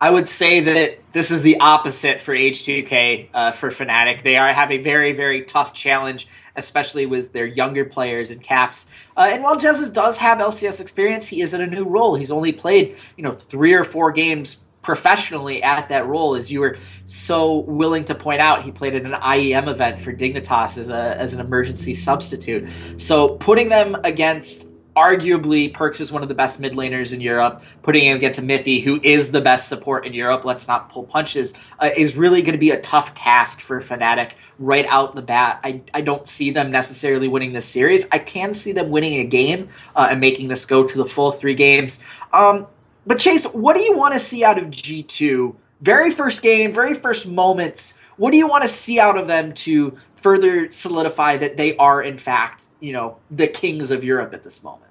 [0.00, 4.22] I would say that this is the opposite for H2K uh, for Fnatic.
[4.22, 8.86] They are have a very very tough challenge, especially with their younger players and caps.
[9.16, 12.14] Uh, and while Jesiz does have LCS experience, he is in a new role.
[12.14, 16.60] He's only played you know three or four games professionally at that role, as you
[16.60, 18.62] were so willing to point out.
[18.62, 22.68] He played at an IEM event for Dignitas as a as an emergency substitute.
[22.98, 27.62] So putting them against arguably Perkz is one of the best mid laners in Europe.
[27.82, 31.04] Putting him against a Mithy, who is the best support in Europe, let's not pull
[31.04, 35.22] punches, uh, is really going to be a tough task for Fnatic right out the
[35.22, 35.60] bat.
[35.62, 38.06] I, I don't see them necessarily winning this series.
[38.10, 41.30] I can see them winning a game uh, and making this go to the full
[41.30, 42.02] three games.
[42.32, 42.66] Um,
[43.06, 45.54] but Chase, what do you want to see out of G2?
[45.80, 47.94] Very first game, very first moments.
[48.16, 52.02] What do you want to see out of them to further solidify that they are
[52.02, 54.87] in fact, you know, the kings of Europe at this moment?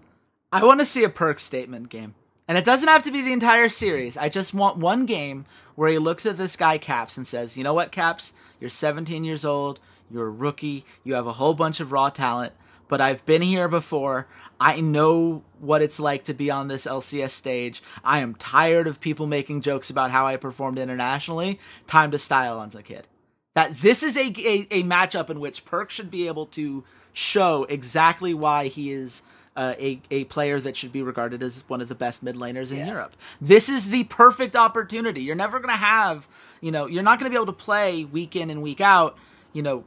[0.50, 2.16] I want to see a Perkz statement game.
[2.48, 4.16] And it doesn't have to be the entire series.
[4.16, 7.66] I just want one game where he looks at this guy Caps and says, "You
[7.66, 8.34] know what, Caps?
[8.62, 9.82] You're 17 years old.
[10.10, 10.86] You're a rookie.
[11.04, 12.54] You have a whole bunch of raw talent,
[12.88, 14.28] but I've been here before.
[14.58, 17.84] I know what it's like to be on this LCS stage.
[18.02, 21.60] I am tired of people making jokes about how I performed internationally.
[21.88, 23.10] Time to style on a kid."
[23.54, 27.66] That this is a, a, a matchup in which Perkz should be able to show
[27.68, 29.24] exactly why he is
[29.58, 32.72] uh, a a player that should be regarded as one of the best mid laners
[32.72, 32.88] in yeah.
[32.88, 33.18] Europe.
[33.42, 35.22] This is the perfect opportunity.
[35.22, 36.28] You're never going to have,
[36.62, 39.18] you know, you're not going to be able to play week in and week out,
[39.54, 39.84] you know,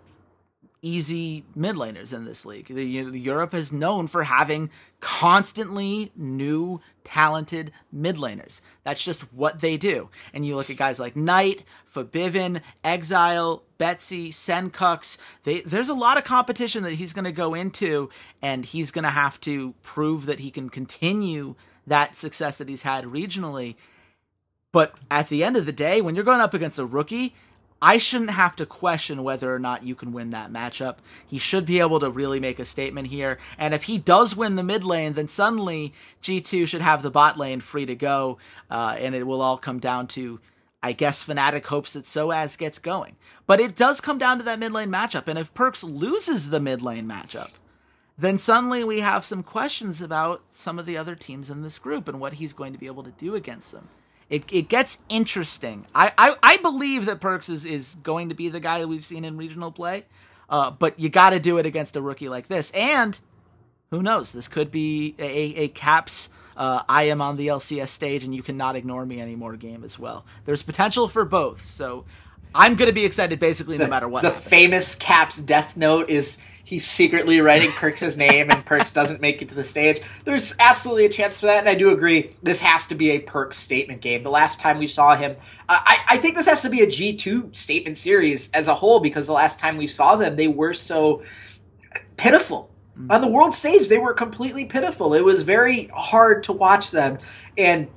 [0.82, 2.66] easy mid laners in this league.
[2.66, 8.60] The, you know, Europe is known for having constantly new talented mid laners.
[8.84, 10.10] That's just what they do.
[10.32, 15.18] And you look at guys like Knight, Febiven, Exileh, Betsy, Sencux.
[15.44, 18.10] They, there's a lot of competition that he's going to go into,
[18.42, 21.54] and he's going to have to prove that he can continue
[21.86, 23.76] that success that he's had regionally.
[24.72, 27.34] But at the end of the day, when you're going up against a rookie,
[27.82, 30.98] I shouldn't have to question whether or not you can win that matchup.
[31.26, 33.38] He should be able to really make a statement here.
[33.56, 37.38] And if he does win the mid lane, then suddenly G2 should have the bot
[37.38, 38.36] lane free to go.
[38.70, 40.40] Uh, and it will all come down to,
[40.82, 43.16] I guess, Fnatic hopes that Soaz gets going.
[43.46, 45.26] But it does come down to that mid lane matchup.
[45.26, 47.52] And if Perkz loses the mid lane matchup,
[48.18, 52.08] then suddenly we have some questions about some of the other teams in this group
[52.08, 53.88] and what he's going to be able to do against them
[54.30, 55.86] it, it gets interesting.
[55.94, 59.04] I, I, I believe that Perkz is, is going to be the guy that we've
[59.04, 60.04] seen in regional play,
[60.48, 62.70] uh, but you got to do it against a rookie like this.
[62.70, 63.18] And
[63.90, 64.32] who knows?
[64.32, 66.30] This could be a, a Caps.
[66.56, 69.98] Uh, I am on the LCS stage, and you cannot ignore me anymore game as
[69.98, 70.24] well.
[70.44, 71.64] There's potential for both.
[71.64, 72.04] So
[72.54, 74.22] I'm going to be excited basically the, no matter what.
[74.22, 74.46] The happens.
[74.46, 79.48] famous Caps death note is he's secretly writing Perkz' name and Perkz doesn't make it
[79.48, 80.00] to the stage.
[80.24, 82.34] There's absolutely a chance for that, and I do agree.
[82.42, 84.22] This has to be a Perkz statement game.
[84.22, 85.36] The last time we saw him,
[85.68, 89.00] uh, I, I think this has to be a G2 statement series as a whole
[89.00, 91.22] because the last time we saw them, they were so
[92.16, 92.70] pitiful.
[92.96, 93.12] Mm-hmm.
[93.12, 95.14] On the world stage, they were completely pitiful.
[95.14, 97.18] It was very hard to watch them.
[97.56, 97.88] And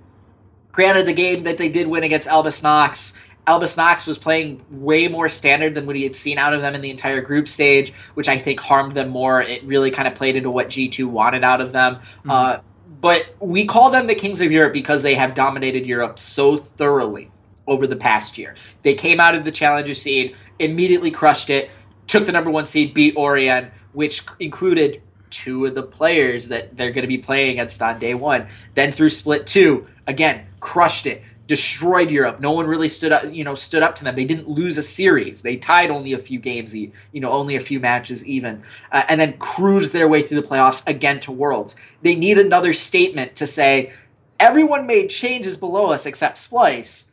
[0.71, 3.13] granted, the game that they did win against Albus NoX
[3.45, 6.75] Albus NoX was playing way more standard than what he had seen out of them
[6.75, 9.41] in the entire group stage, which I think harmed them more.
[9.41, 11.95] It really kind of played into what G2 wanted out of them.
[11.95, 12.29] Mm-hmm.
[12.31, 12.57] Uh,
[13.01, 17.31] but we call them the Kings of Europe because they have dominated Europe so thoroughly
[17.67, 18.55] over the past year.
[18.81, 21.69] They came out of the Challenger seed, immediately crushed it,
[22.07, 26.91] took the number one seed, beat Origen, which included two of the players that they're
[26.91, 28.47] going to be playing against on day one.
[28.75, 32.39] Then through split two, again, crushed it destroyed Europe.
[32.39, 34.15] No one really stood up, you know, stood up to them.
[34.15, 35.41] They didn't lose a series.
[35.41, 39.19] They tied only a few games, you know, only a few matches even, uh, and
[39.19, 41.75] then cruised their way through the playoffs again to Worlds.
[42.01, 43.91] They need another statement to say
[44.39, 47.05] everyone made changes below us except Splyce,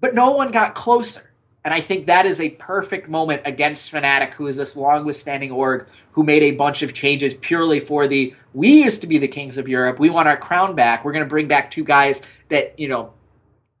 [0.00, 1.28] but no one got closer.
[1.64, 5.50] And I think that is a perfect moment against Fnatic, who is this long withstanding
[5.50, 9.28] org who made a bunch of changes purely for the we used to be the
[9.28, 9.98] kings of Europe.
[9.98, 11.04] We want our crown back.
[11.04, 13.12] We're going to bring back two guys that, you know,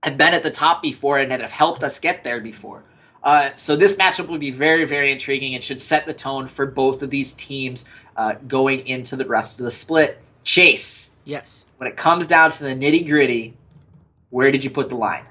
[0.02, 2.84] have been at the top before and have helped us get there before.
[3.22, 6.66] Uh, so this matchup will be very, very intriguing and should set the tone for
[6.66, 7.84] both of these teams
[8.16, 10.20] uh, going into the rest of the split.
[10.44, 11.10] Chase.
[11.24, 11.66] Yes.
[11.76, 13.54] When it comes down to the nitty gritty,
[14.30, 15.24] where did you put the line?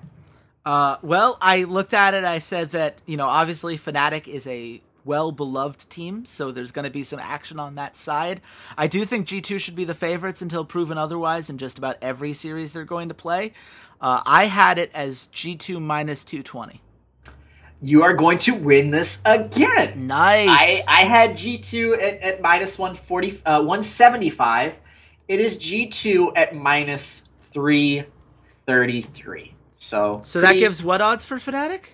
[0.65, 2.23] Uh, well, I looked at it.
[2.23, 6.85] I said that you know, obviously, Fnatic is a well beloved team, so there's going
[6.85, 8.41] to be some action on that side.
[8.77, 12.33] I do think G2 should be the favorites until proven otherwise in just about every
[12.33, 13.53] series they're going to play.
[13.99, 16.81] Uh, I had it as G2 minus 220.
[17.79, 20.07] You are going to win this again.
[20.07, 20.47] Nice.
[20.49, 24.73] I, I had G2 at, at minus 140, uh, 175.
[25.27, 29.53] It is G2 at minus 333.
[29.77, 31.89] So, so that gives what odds for Fnatic?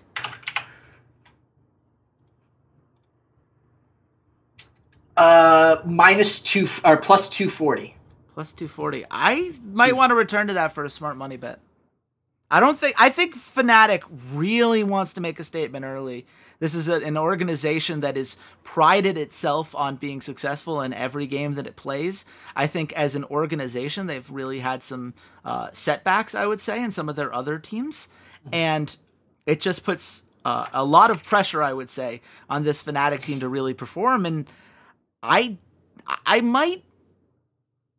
[5.16, 7.96] Uh, minus two or plus 240.
[8.34, 9.06] Plus 240.
[9.12, 11.60] I might want to return to that for a smart money bet.
[12.54, 16.28] I don't think I think Fnatic really wants to make a statement early.
[16.60, 21.56] This is a, an organization that is prided itself on being successful in every game
[21.56, 22.26] that it plays.
[22.56, 26.92] I think as an organization, they've really had some uh, setbacks, I would say, in
[26.92, 28.08] some of their other teams,
[28.52, 28.96] and
[29.48, 33.39] it just puts uh, a lot of pressure, I would say, on this Fnatic team
[33.39, 34.28] to really perform.
[34.28, 34.48] And
[35.24, 35.58] I,
[36.24, 36.84] I might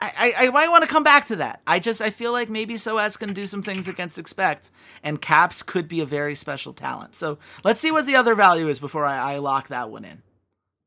[0.01, 1.63] I, I, might want to come back to that.
[1.67, 4.71] I just I feel like maybe Soaz can do some things against Expect,
[5.03, 7.15] and Caps could be a very special talent.
[7.15, 10.23] So let's see what the other value is before I, I lock that one in.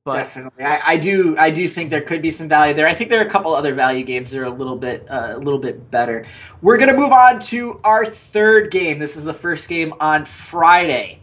[0.03, 2.87] But definitely, I, I, do I do think there could be some value there.
[2.87, 5.33] I think there are a couple other value games that are a little bit uh,
[5.35, 6.25] a little bit better.
[6.61, 8.99] We're gonna move on to our third game.
[8.99, 11.19] This is the first game on Friday.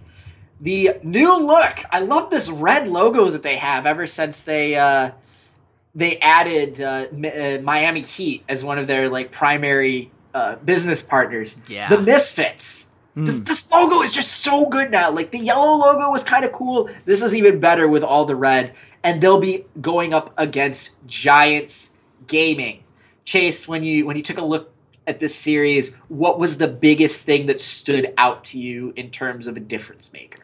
[0.61, 1.83] The new look.
[1.91, 4.75] I love this red logo that they have ever since they.
[4.77, 5.13] Uh,
[5.95, 11.61] they added uh, uh, Miami Heat as one of their like primary uh, business partners.
[11.69, 12.89] Yeah, the Misfits.
[13.17, 13.27] Mm.
[13.27, 15.11] This, this logo is just so good now.
[15.11, 16.91] Like the yellow logo was kind of cool.
[17.05, 21.91] This is even better with all the red, and they'll be going up against Giants
[22.27, 22.83] Gaming.
[23.25, 24.73] Chase, when you when you took a look
[25.07, 29.47] at this series, what was the biggest thing that stood out to you in terms
[29.47, 30.43] of a difference maker?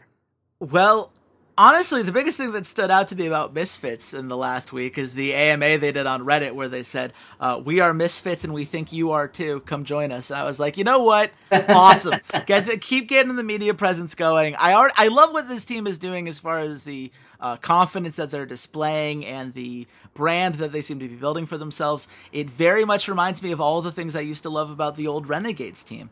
[0.60, 1.12] Well,
[1.60, 4.96] honestly, the biggest thing that stood out to me about Misfits in the last week
[4.96, 8.54] is the AMA they did on Reddit where they said, uh, "We are Misfits and
[8.54, 9.60] we think you are too.
[9.60, 11.30] Come join us." And I was like, you know what?
[11.52, 12.14] Awesome.
[12.46, 14.54] Get the, keep getting the media presence going.
[14.56, 18.16] I already, I love what this team is doing as far as the uh, confidence
[18.16, 19.86] that they're displaying and the
[20.20, 22.06] brand that they seem to be building for themselves.
[22.30, 25.06] It very much reminds me of all the things I used to love about the
[25.06, 26.10] old Renegades team.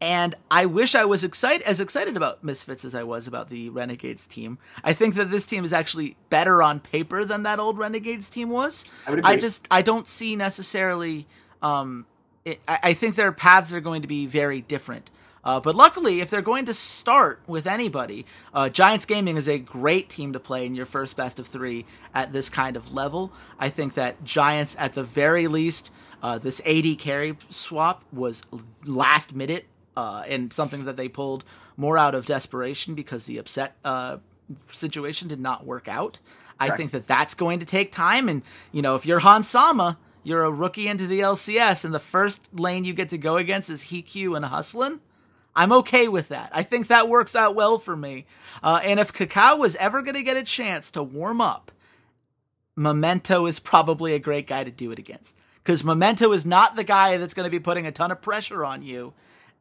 [0.00, 3.68] And I wish I was excited as excited about Misfits as I was about the
[3.68, 4.56] Renegades team.
[4.82, 8.48] I think that this team is actually better on paper than that old Renegades team
[8.48, 8.86] was.
[9.06, 11.26] I, I just I don't see necessarily
[11.60, 12.06] um,
[12.46, 15.10] it, I, I think their paths are going to be very different.
[15.44, 19.58] Uh, but luckily, if they're going to start with anybody, uh, Giants Gaming is a
[19.58, 23.32] great team to play in your first best of three at this kind of level.
[23.58, 28.42] I think that Giants, at the very least, uh, this AD carry swap was
[28.84, 29.66] last minute
[29.96, 31.44] uh, and something that they pulled
[31.76, 34.18] more out of desperation because the upset uh,
[34.70, 36.20] situation did not work out.
[36.62, 38.28] I think that that's going to take time.
[38.28, 41.98] And, you know, if you're Hans Sama, you're a rookie into the LCS, and the
[41.98, 45.00] first lane you get to go against is Hiku and Hustlin
[45.60, 46.48] I'm okay with that.
[46.54, 48.24] I think that works out well for me.
[48.62, 51.70] Uh, and if KaKAO was ever going to get a chance to warm up,
[52.76, 55.36] Memento is probably a great guy to do it against.
[55.62, 58.64] Because Memento is not the guy that's going to be putting a ton of pressure
[58.64, 59.12] on you.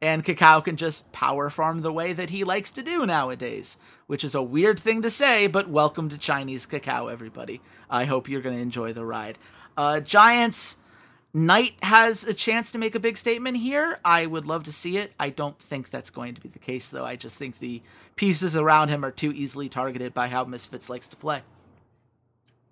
[0.01, 3.75] And KaKAO can just power farm the way that he likes to do nowadays,
[4.07, 7.59] which is a weird thing to say, but welcome to Chinese KaKAO, everybody.
[7.89, 9.37] I hope you're going to enjoy the ride.
[9.75, 10.77] Uh, Giants,
[11.33, 13.99] Knight has a chance to make a big statement here.
[14.03, 15.13] I would love to see it.
[15.19, 17.05] I don't think that's going to be the case, though.
[17.05, 17.83] I just think the
[18.15, 21.41] pieces around him are too easily targeted by how Misfits likes to play.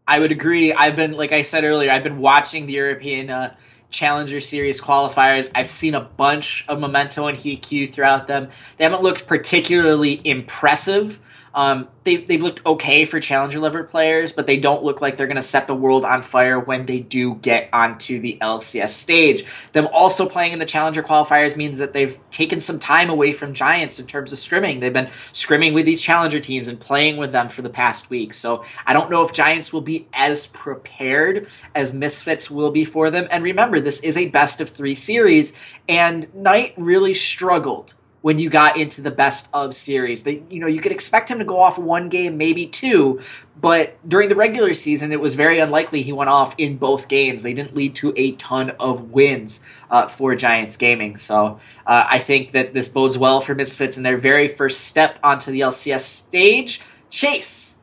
[0.07, 0.73] I would agree.
[0.73, 3.55] I've been, like I said earlier, I've been watching the European uh,
[3.91, 5.51] Challenger Series qualifiers.
[5.53, 8.49] I've seen a bunch of Memento and HeatQ throughout them.
[8.77, 11.19] They haven't looked particularly impressive,
[11.57, 15.25] um, they, they've looked okay for challenger level players, but they don't look like they're
[15.25, 19.43] going to set the world on fire when they do get onto the LCS stage.
[19.71, 23.55] Them also playing in the challenger qualifiers means that they've taken some time away from
[23.55, 24.79] Giants in terms of scrimming.
[24.79, 28.35] They've been scrimming with these challenger teams and playing with them for the past week.
[28.35, 33.09] So I don't know if Giants will be as prepared as Misfits will be for
[33.09, 33.27] them.
[33.31, 35.53] And remember, this is a best of three series,
[35.89, 37.95] and Knight really struggled
[38.27, 40.25] when you got into the best of series.
[40.25, 43.21] You know, you could expect him to go off one game, maybe two,
[43.55, 47.41] but during the regular season, it was very unlikely he went off in both games.
[47.41, 51.15] They didn't lead to a ton of wins uh, for Giants Gaming.
[51.15, 55.17] So uh, I think that this bodes well for Misfits in their very first step
[55.23, 56.81] onto the LCS stage.
[57.09, 57.77] Chase,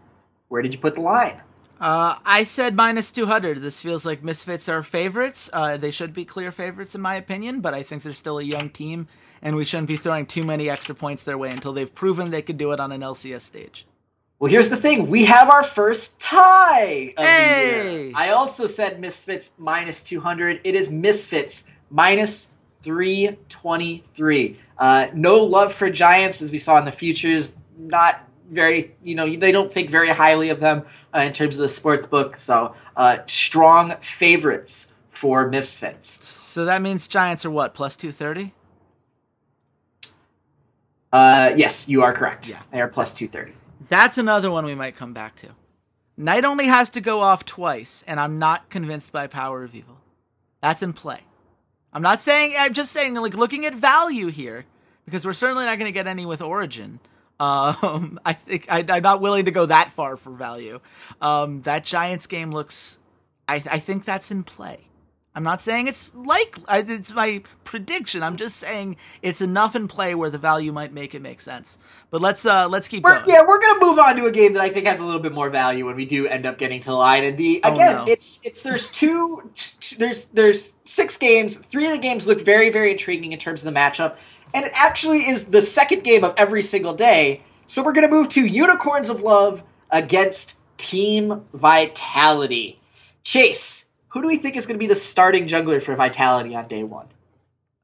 [0.48, 1.40] where did you put the line?
[1.80, 3.62] Uh, I said minus 200.
[3.62, 5.48] This feels like Misfits are favorites.
[5.54, 8.42] Uh, they should be clear favorites, in my opinion, but I think they're still a
[8.42, 9.08] young team
[9.44, 12.42] and we shouldn't be throwing too many extra points their way until they've proven they
[12.42, 13.86] could do it on an LCS stage.
[14.40, 17.82] Well, here's the thing: we have our first tie of hey!
[17.82, 18.12] the year.
[18.16, 20.62] I also said Misfits minus 200.
[20.64, 22.50] It is Misfits minus
[22.82, 24.56] 323.
[24.76, 27.56] Uh, no love for Giants, as we saw in the futures.
[27.78, 30.84] Not very, you know, they don't think very highly of them
[31.14, 32.38] uh, in terms of the sports book.
[32.38, 36.24] So, uh, strong favorites for Misfits.
[36.26, 38.52] So that means Giants are what plus 230.
[41.14, 42.48] Uh, yes, you are correct.
[42.48, 42.60] Yeah.
[42.72, 43.56] They are plus 230.
[43.88, 45.50] That's another one we might come back to.
[46.16, 49.98] Knight only has to go off twice, and I'm not convinced by Power of Evil.
[50.60, 51.20] That's in play.
[51.92, 54.64] I'm not saying, I'm just saying, like, looking at value here,
[55.04, 56.98] because we're certainly not going to get any with Origen.
[57.38, 60.80] Um, I think I, am not willing to go that far for value.
[61.20, 62.98] Um, that Giants game looks,
[63.46, 64.88] I, I think that's in play.
[65.36, 68.22] I'm not saying it's like it's my prediction.
[68.22, 71.76] I'm just saying it's enough in play where the value might make it make sense.
[72.10, 73.24] But let's uh let's keep we're, going.
[73.26, 75.32] Yeah, we're gonna move on to a game that I think has a little bit
[75.32, 77.24] more value when we do end up getting to the line.
[77.24, 78.12] And the oh, again, oh, no.
[78.12, 79.50] it's it's there's two
[79.98, 81.56] there's there's six games.
[81.56, 84.16] Three of the games look very very intriguing in terms of the matchup,
[84.54, 87.42] and it actually is the second game of every single day.
[87.66, 92.78] So we're gonna move to Unicorns of Love against Team Vitality.
[93.24, 93.83] Chase
[94.14, 96.84] who do we think is going to be the starting jungler for Vitality on day
[96.84, 97.08] one?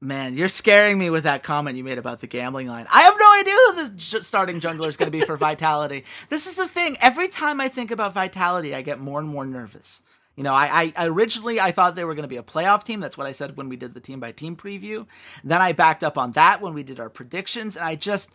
[0.00, 2.86] Man, you're scaring me with that comment you made about the gambling line.
[2.90, 6.04] I have no idea who the j- starting jungler is going to be for Vitality.
[6.28, 6.96] This is the thing.
[7.02, 10.02] Every time I think about Vitality, I get more and more nervous.
[10.36, 13.00] You know, I, I originally I thought they were going to be a playoff team.
[13.00, 15.08] That's what I said when we did the team by team preview.
[15.42, 18.30] Then I backed up on that when we did our predictions, and I just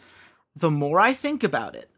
[0.54, 1.90] the more I think about it,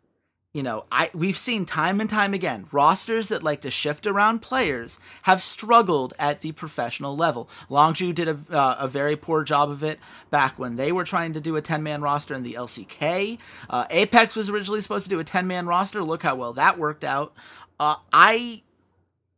[0.58, 4.40] you know, I we've seen time and time again rosters that like to shift around
[4.40, 7.48] players have struggled at the professional level.
[7.70, 10.00] Longzhu did a, uh, a very poor job of it
[10.32, 13.38] back when they were trying to do a 10 man roster in the LCK.
[13.70, 16.02] Uh, Apex was originally supposed to do a 10 man roster.
[16.02, 17.34] Look how well that worked out.
[17.80, 18.64] Uh, I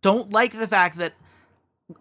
[0.01, 1.15] don't like the fact that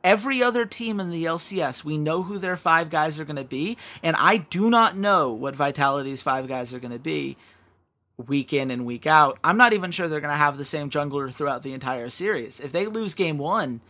[0.04, 3.42] every other team in the LCS, we know who their five guys are going to
[3.42, 7.36] be, and I do not know what Vitality's five guys are going to be
[8.26, 9.38] week in and week out.
[9.44, 12.60] I'm not even sure they're going to have the same jungler throughout the entire series.
[12.60, 13.80] If they lose game one,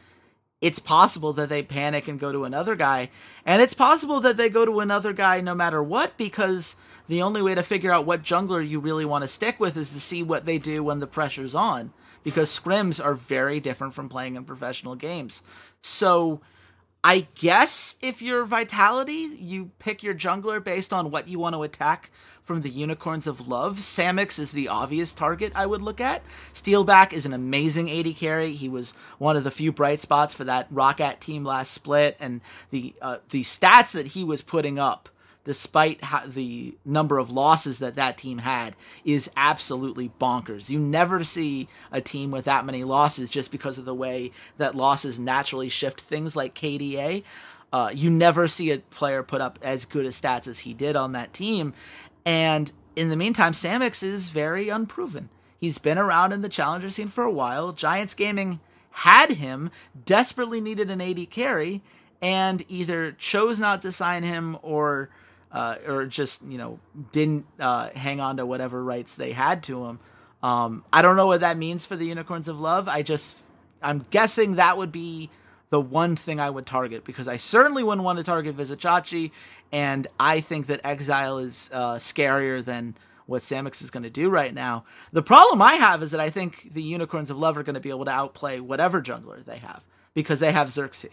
[0.60, 3.10] it's possible that they panic and go to another guy.
[3.46, 6.76] And it's possible that they go to another guy no matter what, because
[7.06, 9.92] the only way to figure out what jungler you really want to stick with is
[9.92, 11.92] to see what they do when the pressure's on.
[12.22, 15.42] Because scrims are very different from playing in professional games.
[15.80, 16.40] So
[17.04, 21.62] I guess if you're Vitality, you pick your jungler based on what you want to
[21.62, 22.10] attack
[22.48, 23.76] from the Unicorns of Love.
[23.76, 26.24] Samux is the obvious target I would look at.
[26.54, 28.52] Steelback is an amazing AD carry.
[28.52, 32.40] He was one of the few bright spots for that ROCCAT team last split, and
[32.70, 35.10] the uh, the stats that he was putting up,
[35.44, 38.74] despite the number of losses that that team had,
[39.04, 40.70] is absolutely bonkers.
[40.70, 44.74] You never see a team with that many losses just because of the way that
[44.74, 47.24] losses naturally shift things like KDA.
[47.72, 50.96] uh, you never see a player put up as good a stats as he did
[50.96, 51.74] on that team.
[52.28, 55.30] And in the meantime, Samux is very unproven.
[55.58, 57.72] He's been around in the challenger scene for a while.
[57.72, 58.60] Giants Gaming
[58.90, 59.70] had him,
[60.04, 61.80] desperately needed an AD carry,
[62.20, 65.08] and either chose not to sign him or
[65.52, 66.78] uh, or just you know
[67.12, 69.98] didn't uh, hang on to whatever rights they had to him.
[70.42, 72.88] Um, I don't know what that means for the Unicorns of Love.
[72.88, 73.38] I just
[73.80, 75.30] I'm guessing that would be
[75.70, 79.30] the one thing I would target because I certainly wouldn't want to target Vizicsacsi,
[79.72, 82.96] and I think that Exileh is uh, scarier than
[83.26, 84.84] what Samux is going to do right now.
[85.12, 87.80] The problem I have is that I think the Unicorns of Love are going to
[87.80, 91.12] be able to outplay whatever jungler they have because they have Xerxes.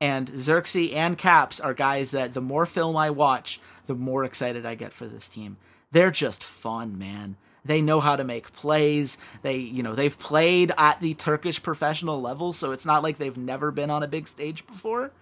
[0.00, 4.66] And Xerxes and Caps are guys that the more film I watch, the more excited
[4.66, 5.56] I get for this team.
[5.92, 7.36] They're just fun, man.
[7.64, 9.18] They know how to make plays.
[9.42, 13.38] They, you know, they've played at the Turkish professional level, so it's not like they've
[13.38, 15.12] never been on a big stage before.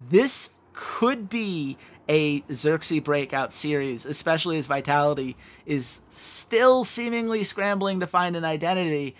[0.00, 1.76] This could be
[2.08, 9.14] a Xerxes breakout series, especially as Vitality is still seemingly scrambling to find an identity.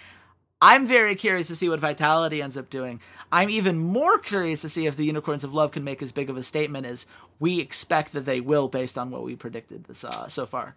[0.61, 3.01] I'm very curious to see what Vitality ends up doing.
[3.30, 6.28] I'm even more curious to see if the Unicorns of Love can make as big
[6.28, 7.07] of a statement as
[7.38, 10.74] we expect that they will based on what we predicted this uh, so far.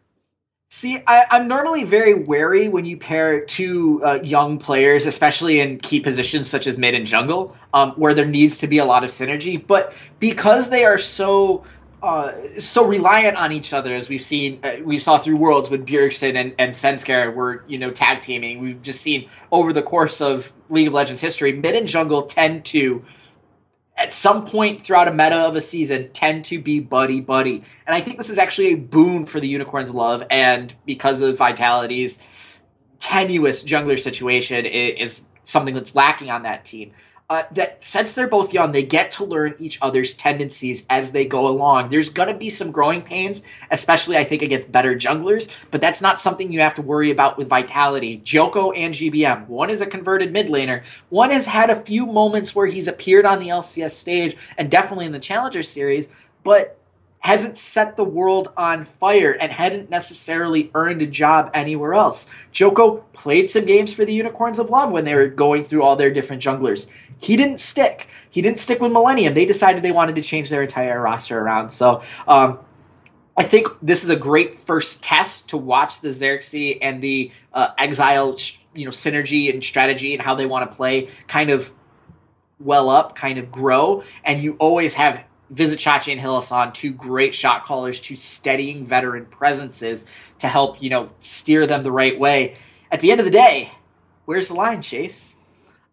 [0.76, 5.78] See, I, am normally very wary when you pair two uh, young players, especially in
[5.78, 9.03] key positions such as mid and jungle, um, where there needs to be a lot
[9.03, 9.65] of synergy.
[9.65, 11.63] But because they are so
[12.01, 15.86] uh, so reliant on each other, as we've seen, uh, we saw through Worlds when
[15.86, 18.59] Bjergsen and, and Svenskeren were, you know, tag teaming.
[18.59, 22.65] We've just seen over the course of League of Legends history, mid and jungle tend
[22.65, 23.05] to,
[23.95, 27.63] at some point throughout a meta of a season, tend to be buddy buddy.
[27.85, 31.37] And I think this is actually a boon for the Unicorns' love, and because of
[31.37, 32.19] Vitality's
[32.99, 36.93] tenuous jungler situation, it is something that's lacking on that team
[37.30, 41.26] uh, that since they're both young, they get to learn each other's tendencies as they
[41.26, 41.89] go along.
[41.89, 46.01] There's going to be some growing pains, especially I think against better junglers, but that's
[46.01, 48.21] not something you have to worry about with Vitality.
[48.26, 52.53] Djoko and GBM, one is a converted mid laner, one has had a few moments
[52.53, 56.09] where he's appeared on the LCS stage and definitely in the Challenger Series,
[56.43, 56.78] but
[57.24, 62.30] hasn't set the world on fire and hadn't necessarily earned a job anywhere else.
[62.53, 65.95] Djoko played some games for the Unicorns of Love when they were going through all
[65.95, 66.88] their different junglers.
[67.19, 68.07] He didn't stick.
[68.30, 69.34] He didn't stick with Millennium.
[69.34, 71.71] They decided they wanted to change their entire roster around.
[71.71, 72.59] So, um,
[73.38, 77.74] I think this is a great first test to watch the Xerxes and the uh,
[77.80, 81.71] Exileh, you know, synergy and strategy and how they want to play kind of
[82.59, 84.03] well up, kind of grow.
[84.24, 85.24] And you always have
[85.54, 90.06] Vizicsacsi and Hylissang, two great shot callers, two steadying veteran presences
[90.39, 92.56] to help, you know, steer them the right way.
[92.91, 93.72] At the end of the day,
[94.26, 95.36] where's the line, Chase?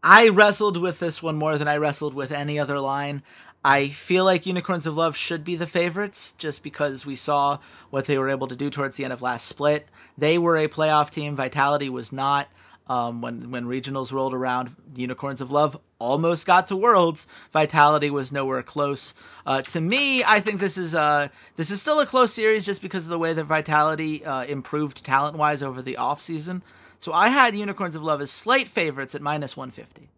[0.03, 3.23] I wrestled with this one more than I wrestled with any other line.
[3.63, 7.59] I feel like Unicorns of Love should be the favorites just because we saw
[7.91, 9.87] what they were able to do towards the end of last split.
[10.17, 12.49] They were a playoff team, Vitality was not.
[12.87, 17.29] Um, when when regionals rolled around, Unicorns of Love almost got to Worlds.
[17.53, 19.15] Vitality was nowhere close.
[19.47, 22.83] Uh, to me, I think this is uh, this is still a close series just
[22.83, 26.63] because of the way that Vitality uh, improved talent wise over the off season.
[26.99, 30.09] So I had Unicorns of Love as slight favorites at minus one fifty.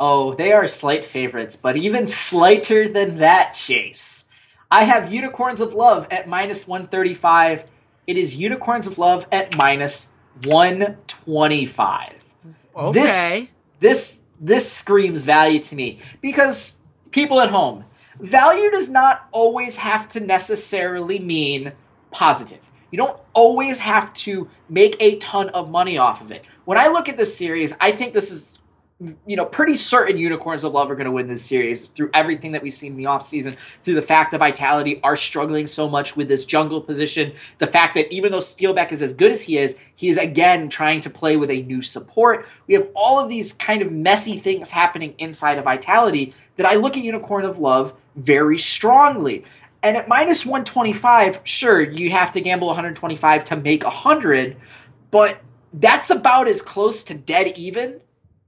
[0.00, 4.24] Oh, they are slight favorites, but even slighter than that, Chase.
[4.68, 7.66] I have Unicorns of Love at minus 135.
[8.06, 10.10] It is Unicorns of Love at minus
[10.44, 12.08] 125.
[12.74, 12.92] Okay.
[12.92, 13.48] This
[13.80, 16.76] this this screams value to me because
[17.12, 17.84] people at home,
[18.18, 21.72] value does not always have to necessarily mean
[22.10, 22.58] positive.
[22.90, 26.44] You don't always have to make a ton of money off of it.
[26.66, 28.58] When I look at this series, I think this is
[29.26, 32.52] you know, pretty certain Unicorns of Love are going to win this series through everything
[32.52, 36.16] that we've seen in the offseason, through the fact that Vitality are struggling so much
[36.16, 39.58] with this jungle position, the fact that even though Steelback is as good as he
[39.58, 42.46] is, he is again trying to play with a new support.
[42.66, 46.74] We have all of these kind of messy things happening inside of Vitality that I
[46.74, 49.44] look at Unicorn of Love very strongly.
[49.82, 54.56] And at minus 125, sure, you have to gamble 125 to make 100,
[55.10, 55.40] but
[55.74, 58.00] that's about as close to dead even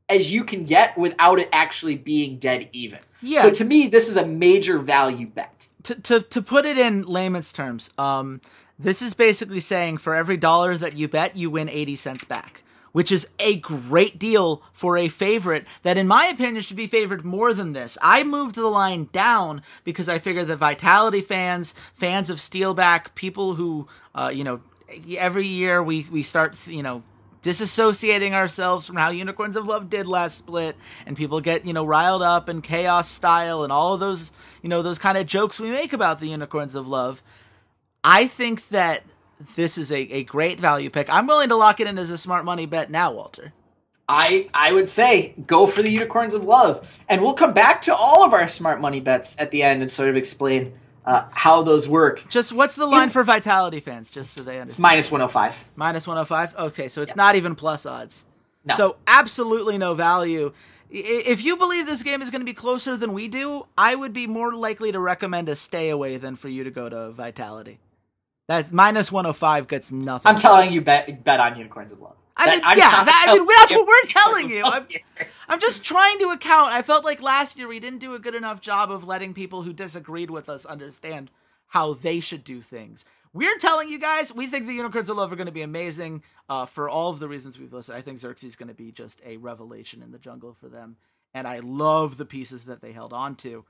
[0.09, 2.99] as you can get without it actually being dead even.
[3.23, 3.43] Yeah.
[3.43, 5.69] So to me, this is a major value bet.
[5.85, 8.41] To to to put it in layman's terms, um,
[8.79, 12.63] this is basically saying for every dollar that you bet, you win eighty cents back.
[12.93, 17.25] Which is a great deal for a favorite that, in my opinion, should be favored
[17.25, 17.99] more than this.
[18.01, 23.57] I moved the line down because I figured the Vitality fans, fans of Steelback, people
[23.57, 24.61] who, uh, you know,
[25.19, 27.03] every year we, we start, you know,
[27.45, 30.77] disassociating ourselves from how Unicorns of Love did last split,
[31.07, 34.33] and people get you know riled up and chaos style and all of those
[34.63, 37.23] you know those kind of jokes we make about the Unicorns of Love.
[38.03, 39.03] I think that
[39.57, 41.13] this is a, a great value pick.
[41.13, 43.53] I'm willing to lock it in as a smart money bet now, Walter.
[44.09, 47.95] I I would say go for the Unicorns of Love, and we'll come back to
[47.95, 50.73] all of our smart money bets at the end and sort of explain
[51.07, 52.29] uh, how those work.
[52.29, 54.83] Just what's the line for Vitality fans, just so they understand?
[54.83, 55.71] minus 105.
[55.77, 56.57] Minus 105?
[56.67, 57.15] Okay, so it's yeah.
[57.17, 58.25] not even plus odds.
[58.65, 58.75] No.
[58.75, 60.53] So absolutely no value.
[60.91, 64.13] If you believe this game is going to be closer than we do, I would
[64.13, 67.81] be more likely to recommend a stay away than for you to go to Vitality.
[68.49, 70.29] That minus 105 gets nothing.
[70.29, 72.17] I'm telling you, bet bet on Unicorns of Love.
[72.37, 74.65] I mean, that, yeah, that, I mean, that's what we're telling you.
[74.65, 74.87] I'm,
[75.49, 76.73] I'm just trying to account.
[76.73, 79.63] I felt like last year we didn't do a good enough job of letting people
[79.63, 81.31] who disagreed with us understand
[81.69, 83.05] how they should do things.
[83.33, 86.23] We're telling you guys, we think the Unicorns of Love are going to be amazing
[86.49, 87.95] uh, for all of the reasons we've listed.
[87.95, 90.97] I think Xerxes is going to be just a revelation in the jungle for them.
[91.33, 93.65] And I love the pieces that they held on to.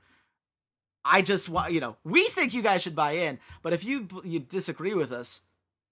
[1.07, 4.07] I just want, you know, we think you guys should buy in, but if you
[4.23, 5.41] you disagree with us,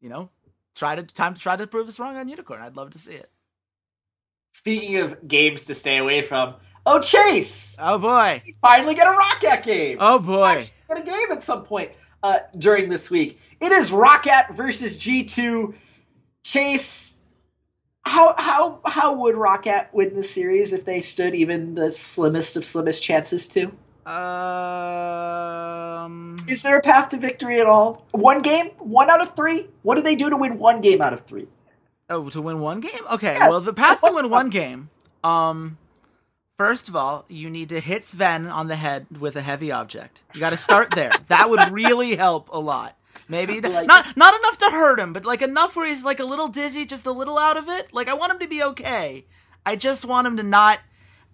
[0.02, 0.30] you know,
[0.76, 2.62] try to time to try to prove us wrong on Unicorn.
[2.62, 3.30] I'd love to see it.
[4.54, 6.56] Speaking of games to stay away from,
[6.88, 7.78] oh Chase!
[7.80, 9.98] Oh boy, he's finally get a ROCCAT game.
[10.00, 11.92] Oh boy, get a game at some point
[12.24, 13.40] uh, during this week.
[13.62, 15.76] It is ROCCAT versus G two.
[16.44, 17.20] Chase,
[18.02, 22.66] how how how would ROCCAT win the series if they stood even the slimmest of
[22.66, 23.72] slimmest chances to?
[24.06, 24.16] Um,
[26.48, 28.06] is there a path to victory at all?
[28.12, 29.68] One game, one out of three.
[29.84, 31.48] What do they do to win one game out of three?
[32.10, 33.02] Oh, to win one game?
[33.12, 33.34] Okay.
[33.34, 34.90] Yeah, well, the path to win one game.
[35.24, 35.78] Um,
[36.58, 40.24] first of all, you need to hit Zven on the head with a heavy object.
[40.34, 41.12] You got to start there.
[41.30, 42.98] that would really help a lot.
[43.30, 46.26] Maybe like, not not enough to hurt him, but like enough where he's like a
[46.26, 47.94] little dizzy, just a little out of it.
[47.94, 49.26] Like I want him to be okay.
[49.66, 50.80] I just want him to not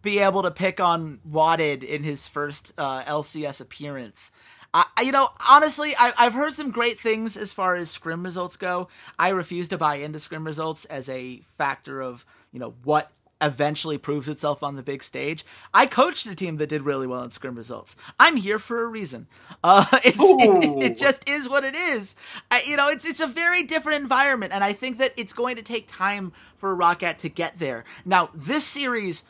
[0.02, 4.32] be able to pick on Wadid in his first uh, LCS appearance.
[4.74, 8.56] I, you know, honestly, I, have heard some great things as far as scrim results
[8.56, 8.88] go.
[9.18, 13.98] I refuse to buy into scrim results as a factor of you know what eventually
[13.98, 15.46] proves itself on the big stage.
[15.74, 17.96] I coached a team that did really well in scrim results.
[18.20, 19.28] I'm here for a reason.
[19.64, 22.16] Uh, it's it, it, just is what it is.
[22.52, 25.56] I, you know, it's it's a very different environment, and I think that it's going
[25.56, 27.86] to take time for ROCCAT to get there.
[28.06, 29.24] Now, this series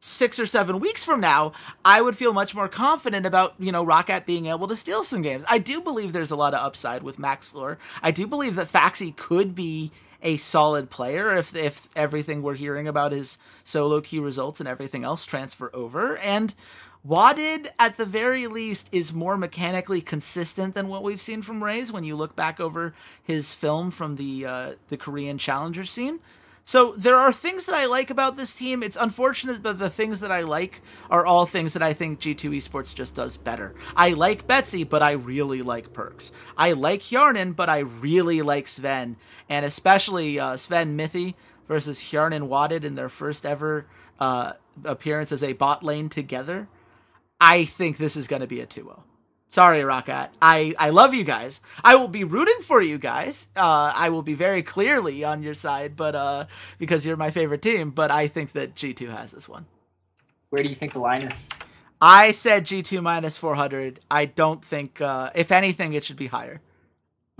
[0.00, 1.52] six or seven weeks from now,
[1.84, 5.22] I would feel much more confident about, you know, ROCCAT being able to steal some
[5.22, 5.44] games.
[5.48, 7.76] I do believe there's a lot of upside with Maxlore.
[8.02, 9.92] I do believe that Phaxi could be
[10.22, 15.04] a solid player if if everything we're hearing about his solo queue results and everything
[15.04, 16.18] else transfer over.
[16.18, 16.54] And
[17.06, 21.90] Wadid, at the very least, is more mechanically consistent than what we've seen from Rays
[21.90, 22.92] when you look back over
[23.22, 26.20] his film from the uh, the Korean Challenger scene.
[26.70, 28.84] So there are things that I like about this team.
[28.84, 32.58] It's unfortunate that the things that I like are all things that I think G2
[32.58, 33.74] Esports just does better.
[33.96, 36.30] I like Betsy, but I really like Perkz.
[36.56, 39.16] I like Hjärnan, but I really like Zven,
[39.48, 41.34] and especially uh, Zven Mithy
[41.66, 43.86] versus Hjärnan Wadid in their first ever
[44.20, 44.52] uh,
[44.84, 46.68] appearance as a bot lane together.
[47.40, 49.09] I think this is going to be a 2-0.
[49.50, 50.28] Sorry, ROCCAT.
[50.40, 51.60] I, I love you guys.
[51.82, 53.48] I will be rooting for you guys.
[53.56, 56.46] Uh, I will be very clearly on your side, but uh,
[56.78, 57.90] because you're my favorite team.
[57.90, 59.66] But I think that G2 has this one.
[60.50, 61.48] Where do you think the line is?
[62.00, 63.98] I said G2 minus 400.
[64.08, 66.60] I don't think, uh, if anything, it should be higher.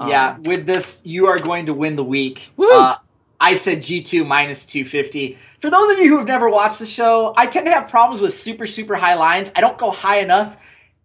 [0.04, 2.50] Yeah, um, with this, you are going to win the week.
[2.58, 2.96] Uh,
[3.40, 5.38] I said G2 minus 250.
[5.60, 8.20] For those of you who have never watched the show, I tend to have problems
[8.20, 9.52] with super, super high lines.
[9.54, 10.56] I don't go high enough.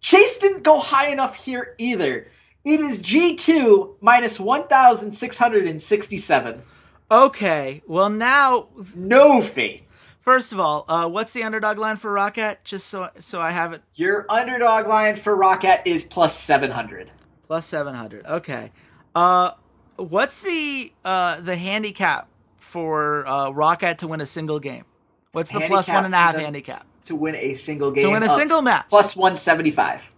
[0.06, 2.28] Chase didn't go high enough here either.
[2.64, 6.62] It is G2 minus 1,667.
[7.10, 9.82] Okay, well now no faith.
[10.20, 12.58] First of all, uh, what's the underdog line for ROCCAT?
[12.62, 13.82] Just so so I have it.
[13.96, 17.10] Your underdog line for ROCCAT is plus 700.
[17.48, 18.26] Plus 700.
[18.26, 18.70] Okay.
[19.12, 19.50] Uh,
[19.96, 22.28] what's the uh the handicap
[22.58, 24.84] for uh, ROCCAT to win a single game?
[25.32, 26.86] What's the handicap plus one and a half handicap?
[27.06, 28.02] To win a single game.
[28.02, 28.88] To win a single map.
[28.88, 30.10] Plus 175.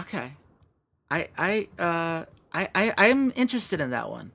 [0.00, 0.32] Okay.
[1.10, 4.32] I I uh I, I I'm interested in that one.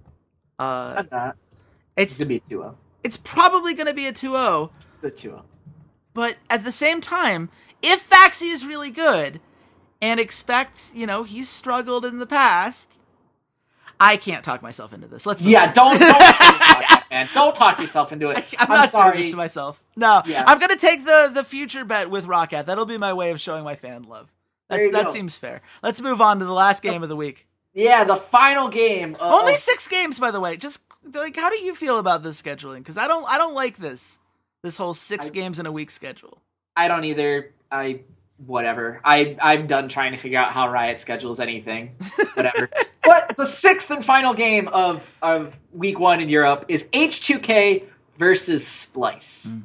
[0.59, 1.35] Uh not.
[1.95, 4.69] It's, it's gonna be a 2 It's probably gonna be a 2
[5.01, 5.41] The 2
[6.13, 7.49] But at the same time,
[7.81, 9.39] if Phaxi is really good
[10.01, 12.99] and expects, you know, he's struggled in the past,
[14.03, 15.25] I can't talk myself into this.
[15.25, 17.29] Let's yeah, don't don't, talk, man.
[17.33, 18.37] don't talk yourself into it.
[18.59, 19.29] I, am not sorry.
[19.29, 19.81] to myself.
[19.95, 20.43] No, yeah.
[20.45, 22.65] I'm gonna take the the future bet with ROCCAT.
[22.65, 24.29] That'll be my way of showing my fan love.
[24.69, 25.11] That's, that go.
[25.11, 25.61] seems fair.
[25.81, 27.47] Let's move on to the last game of the week.
[27.73, 29.15] Yeah, the final game.
[29.19, 30.57] Only six games, by the way.
[30.57, 30.81] Just
[31.13, 32.79] like how do you feel about this scheduling?
[32.79, 34.19] Because I don't I don't like this
[34.63, 36.39] this whole six I, games in a week schedule.
[36.75, 37.51] I don't either.
[37.71, 38.01] I
[38.37, 39.01] whatever.
[39.03, 41.95] I I'm done trying to figure out how Riot schedules anything.
[42.33, 42.69] Whatever.
[43.03, 47.83] but the sixth and final game of of week one in Europe is H2K
[48.17, 49.47] versus Splyce.
[49.47, 49.63] Mm.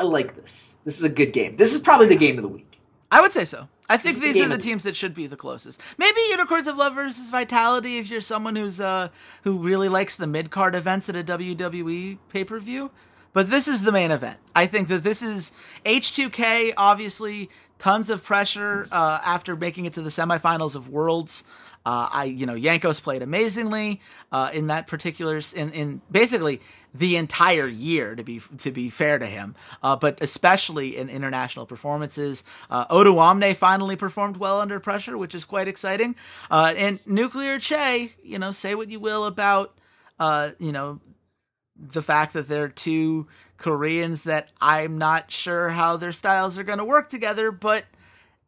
[0.00, 0.74] I like this.
[0.84, 1.56] This is a good game.
[1.56, 2.80] This is probably the game of the week.
[3.10, 3.68] I would say so.
[3.88, 5.80] I think these the are the teams that should be the closest.
[5.98, 9.08] Maybe Unicorns of Love versus Vitality if you're someone who's uh
[9.42, 12.90] who really likes the mid card events at a WWE pay per view.
[13.32, 14.38] But this is the main event.
[14.54, 15.52] I think that this is
[15.86, 16.74] H2K.
[16.76, 21.44] Obviously, tons of pressure uh, after making it to the semifinals of Worlds.
[21.84, 26.60] Uh, I, you know, Jankos played amazingly uh, in that particular in in basically
[26.94, 31.66] the entire year to be to be fair to him, uh, but especially in international
[31.66, 32.44] performances.
[32.70, 36.14] Uh, Odoamne finally performed well under pressure, which is quite exciting.
[36.52, 39.74] Uh, and Nuclear Chei, you know, say what you will about
[40.20, 41.00] uh, you know
[41.76, 43.26] the fact that they're two
[43.58, 47.84] Koreans that I'm not sure how their styles are going to work together, but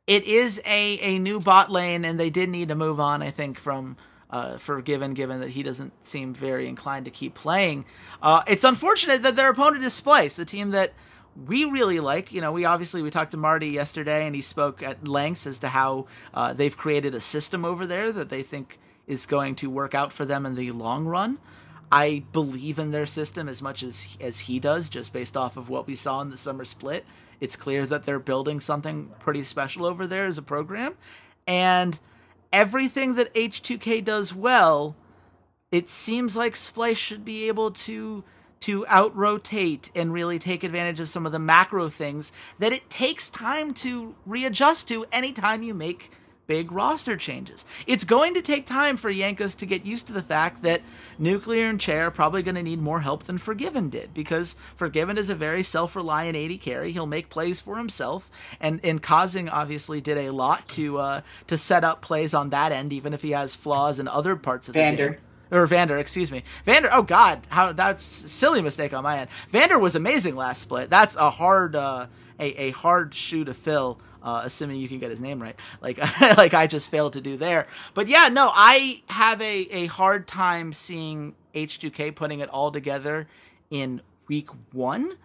[0.06, 3.30] it is a, a new bot lane, and they did need to move on, I
[3.30, 3.96] think, from
[4.30, 7.84] uh, Forgiven, given given that he doesn't seem very inclined to keep playing.
[8.20, 10.92] Uh, it's unfortunate that their opponent is Splyce, a team that
[11.46, 12.32] we really like.
[12.32, 15.60] You know, we obviously we talked to Marty yesterday, and he spoke at lengths as
[15.60, 19.70] to how uh, they've created a system over there that they think is going to
[19.70, 21.38] work out for them in the long run.
[21.94, 25.68] I believe in their system as much as as he does, just based off of
[25.68, 27.06] what we saw in the summer split.
[27.38, 30.96] It's clear that they're building something pretty special over there as a program,
[31.46, 32.00] and
[32.52, 34.96] everything that H2K does well,
[35.70, 38.24] it seems like Splyce should be able to
[38.62, 42.90] to out rotate and really take advantage of some of the macro things that it
[42.90, 46.10] takes time to readjust to anytime you make
[46.46, 47.64] big roster changes.
[47.86, 50.82] It's going to take time for Jankos to get used to the fact that
[51.18, 55.18] Nuclear and Chei are probably going to need more help than Forgiven did because Forgiven
[55.18, 56.92] is a very self-reliant 80 carry.
[56.92, 58.30] He'll make plays for himself,
[58.60, 62.72] and and Causing obviously did a lot to uh, to set up plays on that
[62.72, 65.06] end, even if he has flaws in other parts of Vander.
[65.06, 65.20] the game
[65.50, 66.42] or Vander, excuse me.
[66.64, 69.30] Vander, oh god, how that's silly mistake on my end.
[69.48, 70.90] Vander was amazing last split.
[70.90, 72.06] That's a hard uh,
[72.38, 75.98] a, a hard shoe to fill uh, assuming you can get his name right, like
[76.36, 77.66] like I just failed to do there.
[77.92, 83.28] But yeah, no, I have a, a hard time seeing H2K putting it all together
[83.70, 85.16] in week one.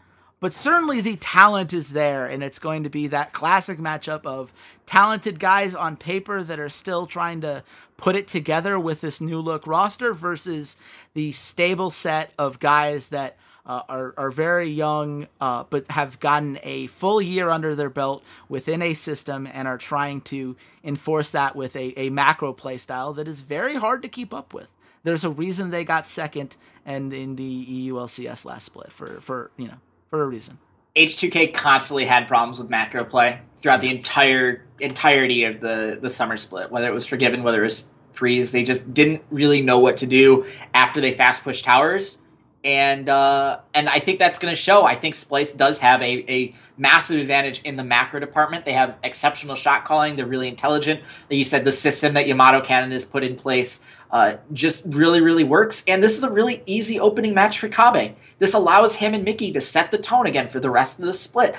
[0.42, 4.54] But certainly the talent is there, and it's going to be that classic matchup of
[4.86, 7.64] talented guys on paper that are still trying to
[7.98, 10.78] put it together with this new look roster versus
[11.14, 13.36] the stable set of guys that
[13.70, 18.24] uh, are are very young, uh, but have gotten a full year under their belt
[18.50, 23.14] within a system and are trying to enforce that with a, a macro play style
[23.14, 24.72] that is very hard to keep up with.
[25.04, 29.68] There's a reason they got second and in the EULCS last split for for you
[29.68, 29.78] know
[30.10, 30.58] for a reason.
[30.96, 36.38] H2K constantly had problems with macro play throughout the entire entirety of the the summer
[36.38, 38.52] split, whether it was forgiven, whether it was freeze.
[38.52, 42.18] They just didn't really know what to do after they fast pushed towers
[42.64, 44.84] and uh, and I think that's going to show.
[44.84, 48.66] I think Splyce does have a, a massive advantage in the macro department.
[48.66, 50.16] They have exceptional shot calling.
[50.16, 51.02] They're really intelligent.
[51.30, 55.22] Like you said, the system that Yamato Cannon has put in place uh, just really,
[55.22, 55.84] really works.
[55.88, 58.14] And this is a really easy opening match for Kobbe.
[58.40, 61.14] This allows him and Mikyx to set the tone again for the rest of the
[61.14, 61.56] split.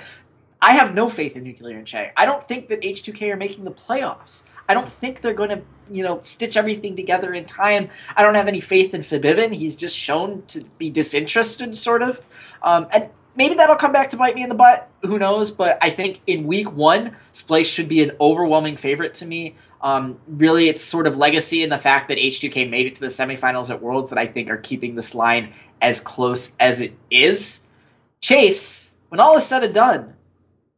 [0.60, 2.10] I have no faith in Nuclear and Chei.
[2.16, 4.42] I don't think that H2K are making the playoffs.
[4.68, 7.90] I don't think they're going to, you know, stitch everything together in time.
[8.16, 9.52] I don't have any faith in Forgiven.
[9.52, 12.20] He's just shown to be disinterested, sort of.
[12.62, 14.88] Um, and maybe that'll come back to bite me in the butt.
[15.02, 15.50] Who knows?
[15.50, 19.56] But I think in week one, Splyce should be an overwhelming favorite to me.
[19.82, 23.06] Um, really, it's sort of legacy in the fact that H2K made it to the
[23.06, 27.64] semifinals at Worlds that I think are keeping this line as close as it is.
[28.20, 30.14] Chase, when all is said and done,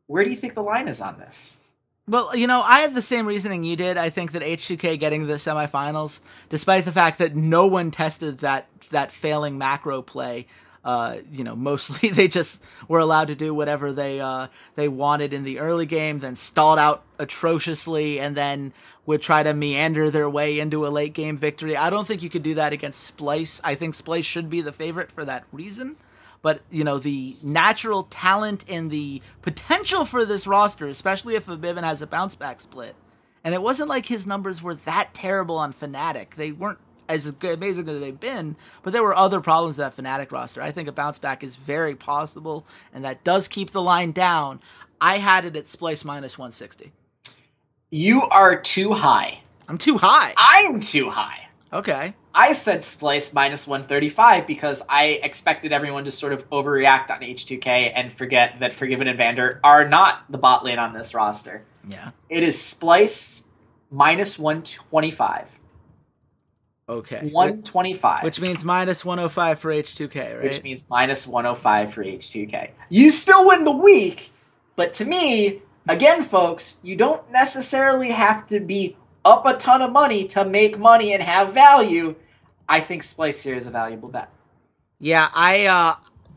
[0.06, 1.58] where do you think the line is on this?
[2.08, 3.96] Well, you know, I had the same reasoning you did.
[3.96, 8.66] I think that H2K getting the semifinals, despite the fact that no one tested that
[8.90, 10.48] that failing macro play,
[10.84, 15.32] uh, you know, mostly they just were allowed to do whatever they uh, they wanted
[15.32, 18.72] in the early game, then stalled out atrociously, and then
[19.06, 21.76] would try to meander their way into a late game victory.
[21.76, 23.60] I don't think you could do that against Splyce.
[23.62, 25.94] I think Splyce should be the favorite for that reason
[26.42, 31.84] but you know the natural talent and the potential for this roster, especially if Forgiven
[31.84, 32.94] has a bounce back split.
[33.44, 36.34] And it wasn't like his numbers were that terrible on Fnatic.
[36.34, 36.78] They weren't
[37.08, 40.62] as amazing as they've been, but there were other problems with that Fnatic roster.
[40.62, 44.60] I think a bounce back is very possible, and that does keep the line down.
[45.00, 46.92] I had it at Splyce minus 160.
[47.90, 49.40] You are too high.
[49.68, 50.32] I'm too high.
[50.36, 51.48] I'm too high.
[51.72, 52.14] Okay.
[52.34, 57.92] I said Splyce minus 135 because I expected everyone to sort of overreact on H2K
[57.94, 61.64] and forget that Forgiven and Vander are not the bot lane on this roster.
[61.88, 62.10] Yeah.
[62.28, 63.42] It is Splyce
[63.90, 65.48] minus 125.
[66.88, 67.28] Okay.
[67.30, 68.24] 125.
[68.24, 70.42] Which means minus 105 for H2K, right?
[70.42, 72.70] Which means minus 105 for H2K.
[72.88, 74.32] You still win the week,
[74.76, 79.92] but to me, again, folks, you don't necessarily have to be up a ton of
[79.92, 82.14] money to make money and have value.
[82.72, 84.30] I think Splyce here is a valuable bet.
[84.98, 85.94] Yeah, I uh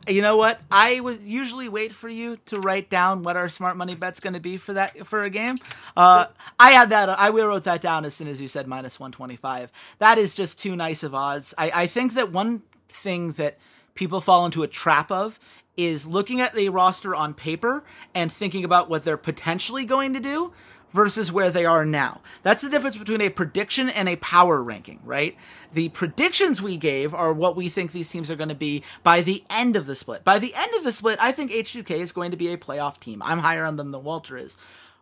[0.08, 0.60] you know what?
[0.70, 4.34] I would usually wait for you to write down what our smart money bet's going
[4.34, 5.58] to be for that for a game.
[5.98, 6.28] Uh,
[6.60, 7.10] I had that.
[7.10, 9.72] I wrote that down as soon as you said minus one twenty five.
[10.00, 11.54] That is just too nice of odds.
[11.58, 13.58] I, I think that one thing that
[13.96, 15.40] people fall into a trap of
[15.78, 17.84] is looking at a roster on paper
[18.14, 20.54] and thinking about what they're potentially going to do
[20.96, 22.22] versus where they are now.
[22.42, 25.36] That's the difference between a prediction and a power ranking, right?
[25.74, 29.22] The predictions we gave are what we think these teams are going to be by
[29.22, 30.24] the end of the split.
[30.24, 33.00] By the end of the split, I think H2K is going to be a playoff
[33.00, 33.22] team.
[33.22, 34.56] I'm higher on them than Walter is.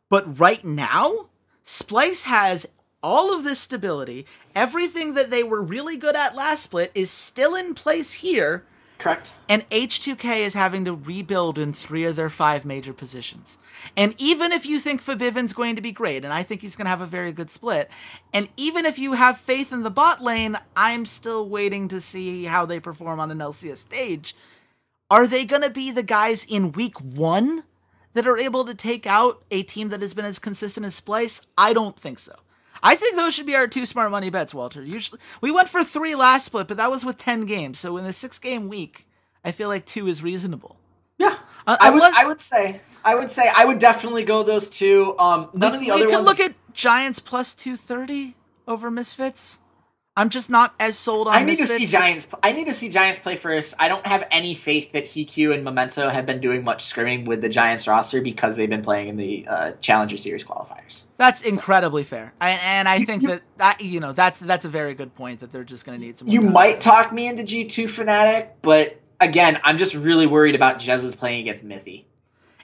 [0.09, 1.27] But right now,
[1.65, 2.67] Splyce has
[3.03, 4.25] all of this stability.
[4.55, 8.65] Everything that they were really good at last split is still in place here
[9.03, 9.33] Correct.
[9.49, 13.57] And H2K is having to rebuild in three of their five major positions.
[13.97, 16.85] And even if you think Febiven's going to be great, and I think he's going
[16.85, 17.91] to have a very good split,
[18.31, 22.45] and even if you have faith in the bot lane, I'm still waiting to see
[22.45, 24.37] how they perform on an LCS stage.
[25.11, 27.65] Are they going to be the guys in week one
[28.13, 31.45] that are able to take out a team that has been as consistent as Splyce?
[31.57, 32.37] I don't think so.
[32.83, 34.83] I think those should be our two smart money bets, Walter.
[34.83, 37.79] Usually we went for three last split, but that was with ten games.
[37.79, 39.07] So in a six game week,
[39.43, 40.75] I feel like two is reasonable.
[41.17, 42.03] Yeah, uh, I would.
[42.03, 42.81] I would say.
[43.05, 43.49] I would say.
[43.55, 45.15] I would definitely go those two.
[45.17, 46.05] Um, none we, of the other.
[46.05, 48.35] We could look at Giants plus two thirty
[48.67, 49.59] over Misfits.
[50.15, 51.33] I'm just not as sold on.
[51.33, 51.71] I need Misfits.
[51.71, 52.27] to see Giants.
[52.43, 53.73] I need to see Giants play first.
[53.79, 57.41] I don't have any faith that Hiku and Memento have been doing much scrimming with
[57.41, 61.05] the Giants roster because they've been playing in the uh, Challenger Series qualifiers.
[61.17, 64.65] That's incredibly fair, I, and I you, think you, that that you know that's that's
[64.65, 66.27] a very good point that they're just going to need some.
[66.27, 70.79] You might talk me into G two Fnatic, but again, I'm just really worried about
[70.79, 72.05] Jesiz playing against Mithy.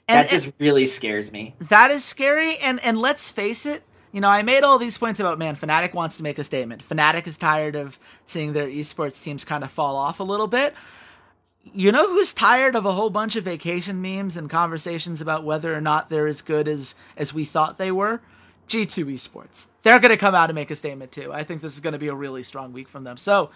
[0.07, 1.55] And that just really scares me.
[1.69, 5.19] That is scary, and and let's face it, you know, I made all these points
[5.19, 6.87] about man, Fnatic wants to make a statement.
[6.87, 10.73] Fnatic is tired of seeing their esports teams kind of fall off a little bit.
[11.73, 15.73] You know who's tired of a whole bunch of vacation memes and conversations about whether
[15.75, 18.21] or not they're as good as as we thought they were?
[18.67, 19.65] G2 Esports.
[19.81, 21.33] They're going to come out and make a statement too.
[21.33, 23.17] I think this is going to be a really strong week from them.
[23.17, 23.49] So,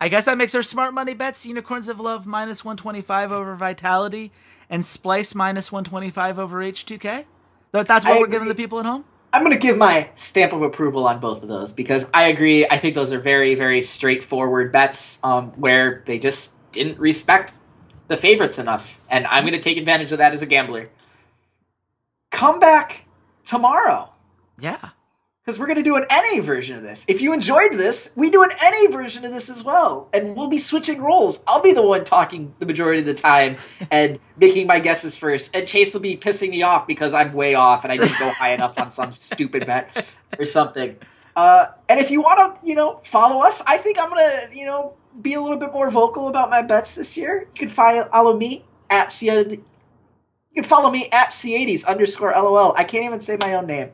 [0.00, 4.32] I guess that makes our smart money bets Unicorns of Love minus 125 over Vitality
[4.68, 7.24] and Splyce minus 125 over H2K.
[7.72, 8.32] That's what I we're agree.
[8.32, 9.04] giving the people at home?
[9.36, 12.66] I'm going to give my stamp of approval on both of those because I agree.
[12.66, 17.52] I think those are very, very straightforward bets um, where they just didn't respect
[18.08, 18.98] the favorites enough.
[19.10, 20.86] And I'm going to take advantage of that as a gambler.
[22.30, 23.04] Come back
[23.44, 24.10] tomorrow.
[24.58, 24.92] Yeah
[25.46, 27.04] because we're going to do an NA version of this.
[27.06, 30.48] If you enjoyed this, we do an NA version of this as well, and we'll
[30.48, 31.40] be switching roles.
[31.46, 33.56] I'll be the one talking the majority of the time
[33.92, 37.54] and making my guesses first, and Chase will be pissing me off because I'm way
[37.54, 40.96] off and I didn't go high enough on some stupid bet or something.
[41.36, 44.66] Uh, and if you want to, you know, follow us, I think I'm gonna, you
[44.66, 47.42] know, be a little bit more vocal about my bets this year.
[47.54, 49.26] You can find follow me at C.
[49.26, 49.62] You
[50.62, 52.74] can follow me at Ceades underscore LOL.
[52.76, 53.90] I can't even say my own name.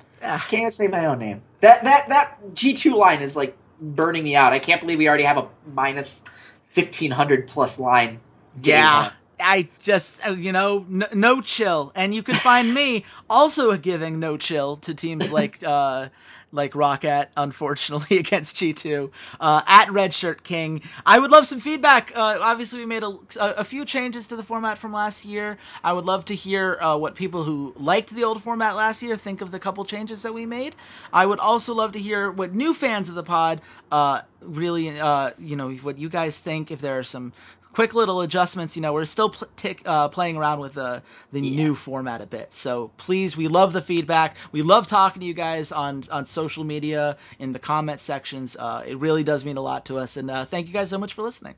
[0.48, 1.42] Can't say my own name.
[1.60, 4.52] That that that G two line is like burning me out.
[4.52, 6.24] I can't believe we already have a minus
[6.70, 8.20] fifteen hundred plus line.
[8.62, 9.12] Yeah.
[9.42, 11.92] I just, uh, you know, no, no, chill.
[11.94, 16.08] And you can find me also giving no chill to teams like uh,
[16.52, 20.82] like ROCCAT, unfortunately, against G2 uh, at Redshirt King.
[21.04, 22.12] I would love some feedback.
[22.14, 25.58] Uh, obviously, we made a, a, few changes to the format from last year.
[25.82, 29.16] I would love to hear uh, what people who liked the old format last year
[29.16, 30.76] think of the couple changes that we made.
[31.12, 35.30] I would also love to hear what new fans of the pod uh, really, uh,
[35.38, 36.70] you know, what you guys think.
[36.70, 37.32] If there are some
[37.72, 38.76] quick little adjustments.
[38.76, 41.02] You know, we're still pl- t- uh, playing around with the
[41.32, 41.56] the yeah.
[41.56, 42.52] new format a bit.
[42.52, 44.36] So please, we love the feedback.
[44.52, 48.56] We love talking to you guys on on social media in the comment sections.
[48.56, 50.16] Uh, it really does mean a lot to us.
[50.16, 51.54] And uh, thank you guys so much for listening.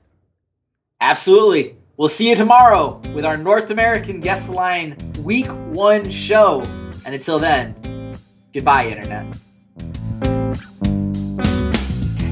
[1.01, 1.77] Absolutely.
[1.97, 6.63] We'll see you tomorrow with our North American Guest Line Week One show.
[7.05, 8.17] And until then,
[8.53, 9.37] goodbye, Internet.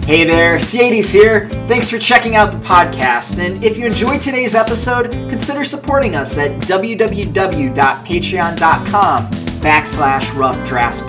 [0.04, 1.48] Hey there, Ceades here.
[1.68, 3.38] Thanks for checking out the podcast.
[3.38, 9.30] And if you enjoyed today's episode, consider supporting us at www.patreon.com
[9.62, 10.56] backslash rough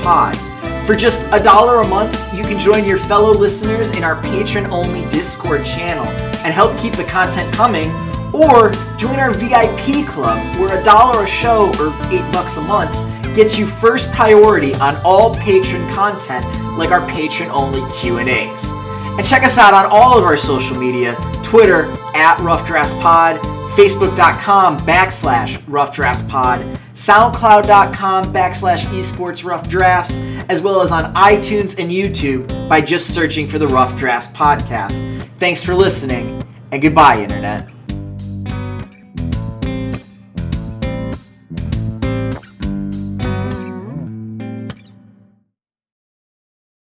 [0.04, 0.38] pod.
[0.86, 4.68] For just a dollar a month, you can join your fellow listeners in our patron
[4.68, 6.06] only Discord channel
[6.46, 7.90] and help keep the content coming.
[8.32, 12.94] Or join our VIP club, where a dollar a show or eight bucks a month
[13.36, 16.46] gets you first priority on all patron content,
[16.78, 18.72] like our patron only Q and A's.
[19.18, 23.40] And check us out on all of our social media: Twitter at Rough Drafts Pod,
[23.76, 26.62] Facebook.com backslash Rough Drafts Pod,
[26.96, 33.48] SoundCloud.com backslash Esports Rough Drafts, as well as on iTunes and YouTube by just searching
[33.48, 35.28] for the Rough Drafts Podcast.
[35.38, 36.42] Thanks for listening,
[36.72, 37.83] and goodbye, Internet.